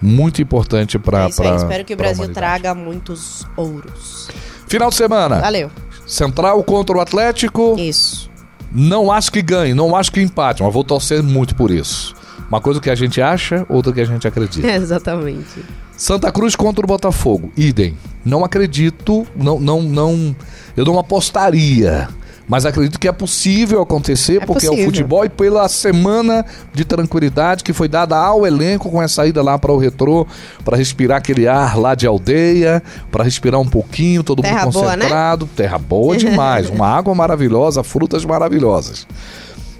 muito 0.00 0.42
importante 0.42 0.98
para. 0.98 1.24
É 1.24 1.28
Espero 1.28 1.84
que 1.84 1.94
o 1.94 1.96
Brasil 1.96 2.32
traga 2.32 2.74
muitos 2.74 3.46
ouros. 3.56 4.28
Final 4.66 4.90
de 4.90 4.96
semana. 4.96 5.40
Valeu. 5.40 5.70
Central 6.06 6.62
contra 6.64 6.96
o 6.96 7.00
Atlético. 7.00 7.76
Isso. 7.78 8.30
Não 8.72 9.12
acho 9.12 9.30
que 9.30 9.40
ganhe, 9.40 9.72
não 9.72 9.94
acho 9.94 10.10
que 10.10 10.20
empate, 10.20 10.62
mas 10.62 10.72
vou 10.72 10.82
torcer 10.82 11.22
muito 11.22 11.54
por 11.54 11.70
isso. 11.70 12.14
Uma 12.48 12.60
coisa 12.60 12.80
que 12.80 12.90
a 12.90 12.94
gente 12.94 13.22
acha, 13.22 13.64
outra 13.68 13.92
que 13.92 14.00
a 14.00 14.04
gente 14.04 14.26
acredita. 14.26 14.66
É, 14.66 14.74
exatamente. 14.76 15.64
Santa 15.96 16.30
Cruz 16.32 16.56
contra 16.56 16.84
o 16.84 16.88
Botafogo. 16.88 17.52
Idem. 17.56 17.96
Não 18.24 18.44
acredito, 18.44 19.26
não, 19.36 19.60
não, 19.60 19.82
não. 19.82 20.36
Eu 20.76 20.84
não 20.84 20.98
apostaria 20.98 22.08
mas 22.46 22.66
acredito 22.66 22.98
que 22.98 23.08
é 23.08 23.12
possível 23.12 23.80
acontecer, 23.80 24.42
é 24.42 24.46
porque 24.46 24.66
possível. 24.66 24.78
é 24.78 24.82
o 24.82 24.84
futebol 24.84 25.24
e 25.24 25.28
pela 25.28 25.68
semana 25.68 26.44
de 26.72 26.84
tranquilidade 26.84 27.64
que 27.64 27.72
foi 27.72 27.88
dada 27.88 28.16
ao 28.16 28.46
elenco 28.46 28.90
com 28.90 29.00
a 29.00 29.08
saída 29.08 29.42
lá 29.42 29.58
para 29.58 29.72
o 29.72 29.78
retrô, 29.78 30.26
para 30.64 30.76
respirar 30.76 31.18
aquele 31.18 31.48
ar 31.48 31.76
lá 31.78 31.94
de 31.94 32.06
aldeia, 32.06 32.82
para 33.10 33.24
respirar 33.24 33.60
um 33.60 33.68
pouquinho, 33.68 34.22
todo 34.22 34.42
terra 34.42 34.66
mundo 34.66 34.74
concentrado. 34.74 35.46
Boa, 35.46 35.50
né? 35.50 35.56
Terra 35.56 35.78
boa 35.78 36.16
demais, 36.18 36.68
uma 36.68 36.86
água 36.86 37.14
maravilhosa, 37.14 37.82
frutas 37.82 38.24
maravilhosas. 38.24 39.06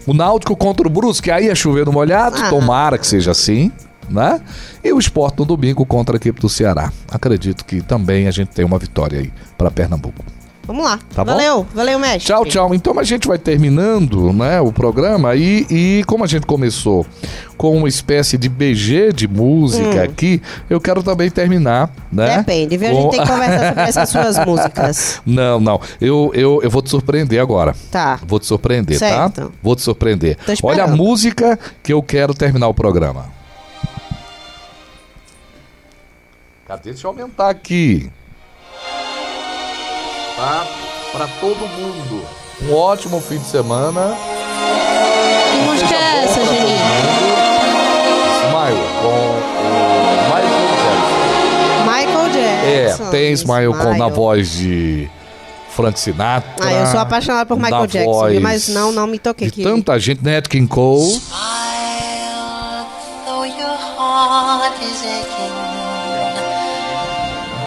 O 0.06 0.12
Náutico 0.12 0.54
contra 0.54 0.86
o 0.86 0.90
Brusque, 0.90 1.30
aí 1.30 1.48
é 1.48 1.54
chover 1.54 1.86
no 1.86 1.92
molhado, 1.92 2.36
ah. 2.38 2.50
tomara 2.50 2.98
que 2.98 3.06
seja 3.06 3.30
assim. 3.30 3.70
Né? 4.08 4.38
E 4.82 4.92
o 4.92 4.98
esporte 4.98 5.38
no 5.38 5.46
domingo 5.46 5.86
contra 5.86 6.16
a 6.16 6.18
equipe 6.18 6.38
do 6.38 6.48
Ceará. 6.48 6.92
Acredito 7.10 7.64
que 7.64 7.80
também 7.80 8.28
a 8.28 8.30
gente 8.30 8.48
tem 8.48 8.62
uma 8.62 8.78
vitória 8.78 9.18
aí 9.18 9.32
para 9.56 9.70
Pernambuco. 9.70 10.22
Vamos 10.66 10.84
lá. 10.84 10.98
Tá 11.14 11.22
valeu, 11.22 11.58
bom? 11.58 11.66
valeu, 11.74 11.98
mestre. 11.98 12.26
Tchau, 12.26 12.44
tchau. 12.44 12.74
Então 12.74 12.98
a 12.98 13.02
gente 13.02 13.28
vai 13.28 13.38
terminando 13.38 14.32
né, 14.32 14.60
o 14.60 14.72
programa 14.72 15.34
e, 15.34 15.66
e 15.70 16.04
como 16.06 16.24
a 16.24 16.26
gente 16.26 16.46
começou 16.46 17.06
com 17.56 17.76
uma 17.76 17.88
espécie 17.88 18.36
de 18.38 18.48
BG 18.48 19.12
de 19.12 19.28
música 19.28 20.00
hum. 20.00 20.02
aqui, 20.02 20.42
eu 20.68 20.80
quero 20.80 21.02
também 21.02 21.30
terminar, 21.30 21.90
né? 22.10 22.38
Depende, 22.38 22.76
viu? 22.76 22.88
A 22.88 22.94
gente 22.94 23.10
tem 23.10 23.20
que 23.20 23.28
conversar 23.28 23.68
sobre 23.68 23.82
essas 23.82 24.08
suas 24.34 24.46
músicas. 24.46 25.22
Não, 25.24 25.60
não. 25.60 25.80
Eu, 26.00 26.30
eu, 26.34 26.60
eu 26.62 26.70
vou 26.70 26.82
te 26.82 26.90
surpreender 26.90 27.40
agora. 27.40 27.74
Tá. 27.90 28.18
Vou 28.26 28.40
te 28.40 28.46
surpreender, 28.46 28.98
tá? 28.98 29.06
certo. 29.06 29.42
tá? 29.42 29.48
Vou 29.62 29.76
te 29.76 29.82
surpreender. 29.82 30.38
Olha 30.62 30.84
a 30.84 30.88
música 30.88 31.58
que 31.82 31.92
eu 31.92 32.02
quero 32.02 32.34
terminar 32.34 32.68
o 32.68 32.74
programa. 32.74 33.26
Cadê? 36.66 36.90
Deixa 36.90 37.06
eu 37.06 37.10
aumentar 37.10 37.50
aqui 37.50 38.10
tá? 40.36 40.66
Para 41.12 41.26
todo 41.40 41.68
mundo. 41.68 42.24
Um 42.62 42.74
ótimo 42.74 43.20
fim 43.20 43.38
de 43.38 43.46
semana. 43.46 44.16
Que 45.50 45.58
música 45.58 45.94
é 45.94 46.24
essa, 46.24 46.44
Geni? 46.44 46.78
Smile, 48.44 48.84
com 49.00 49.08
o 49.08 49.74
Michael 50.28 50.64
Jackson. 50.70 51.84
Michael 51.84 52.28
Jackson. 52.30 53.04
É, 53.04 53.10
tem 53.10 53.32
Smile, 53.32 53.70
Smile. 53.72 53.84
Com, 53.84 53.98
na 53.98 54.08
voz 54.08 54.50
de 54.52 55.08
Frank 55.70 55.98
Sinatra. 55.98 56.52
Ah, 56.60 56.72
eu 56.72 56.86
sou 56.86 57.00
apaixonado 57.00 57.48
por 57.48 57.58
Michael 57.58 57.86
Jackson, 57.86 58.40
mas 58.40 58.68
não, 58.68 58.92
não 58.92 59.06
me 59.06 59.18
toquei 59.18 59.48
aqui. 59.48 59.62
Tanta 59.62 59.98
gente, 59.98 60.22
Nat 60.24 60.48
King 60.48 60.66
Cole. 60.68 61.02
Smile, 61.02 62.86
though 63.26 63.44
your 63.44 63.76
heart 63.98 64.80
is 64.82 65.02
aching. 65.02 65.54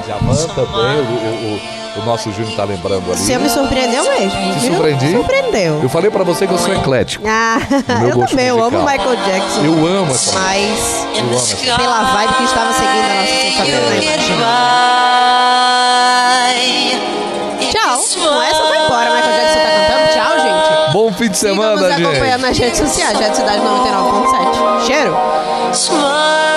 Diamante 0.06 0.48
também, 0.56 1.00
o, 1.02 1.04
o 1.04 1.77
o 1.77 1.77
nosso 2.06 2.32
Júnior 2.32 2.56
tá 2.56 2.64
lembrando 2.64 3.12
ali. 3.12 3.20
Você 3.20 3.38
me 3.38 3.50
surpreendeu 3.50 4.04
mesmo. 4.04 4.54
Te 4.54 4.68
surpreendi? 4.68 5.12
Surpreendeu. 5.12 5.80
Eu 5.82 5.90
falei 5.90 6.10
pra 6.10 6.24
você 6.24 6.48
que 6.48 6.54
eu 6.54 6.58
sou 6.58 6.74
eclético. 6.74 7.26
Ah, 7.28 7.60
eu 8.08 8.26
também, 8.26 8.48
eu 8.48 8.64
amo 8.64 8.80
Michael 8.80 9.16
Jackson. 9.26 9.66
Eu 9.66 9.88
amo 9.88 10.12
essa 10.12 10.40
Mas, 10.40 11.08
eu 11.16 11.24
amo 11.24 11.36
essa 11.36 11.56
pela 11.78 12.04
vibe 12.04 12.34
que 12.34 12.44
estava 12.44 12.74
seguindo 12.74 13.06
a 13.06 13.16
nossa 13.16 13.34
sexta-feira 13.42 13.88
Tchau. 17.72 17.98
Com 17.98 18.42
essa 18.42 18.64
foi 18.64 18.78
embora, 18.78 19.14
Michael 19.14 19.42
Jackson 19.42 19.60
tá 19.60 19.70
cantando. 19.72 20.14
Tchau, 20.14 20.40
gente. 20.40 20.94
Bom 20.94 21.14
fim 21.14 21.30
de 21.30 21.38
semana, 21.38 21.90
gente. 21.90 22.02
nos 22.02 22.10
acompanhando 22.10 22.42
nas 22.42 22.58
redes 22.58 22.80
sociais, 22.80 23.18
Jet 23.18 23.36
Cidade 23.36 23.62
99.7. 23.62 24.86
Cheiro. 24.86 25.18
Smile, 25.74 26.57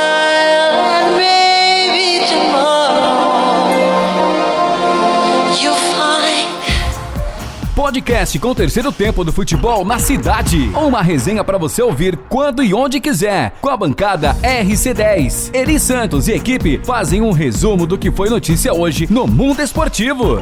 Podcast 7.90 8.38
com 8.38 8.50
o 8.50 8.55
terceiro 8.55 8.92
tempo 8.92 9.24
do 9.24 9.33
futebol 9.33 9.85
na 9.85 9.98
cidade. 9.98 10.70
Uma 10.76 11.03
resenha 11.03 11.42
para 11.42 11.59
você 11.59 11.83
ouvir 11.83 12.16
quando 12.29 12.62
e 12.62 12.72
onde 12.72 13.00
quiser. 13.00 13.53
Com 13.61 13.68
a 13.68 13.76
bancada 13.76 14.33
RC10. 14.44 15.53
Eri 15.53 15.81
Santos 15.81 16.29
e 16.29 16.33
equipe 16.33 16.81
fazem 16.85 17.20
um 17.20 17.33
resumo 17.33 17.88
do 17.88 17.98
que 17.98 18.12
foi 18.12 18.31
notícia 18.31 18.72
hoje 18.72 19.09
no 19.11 19.26
mundo 19.26 19.61
esportivo. 19.61 20.40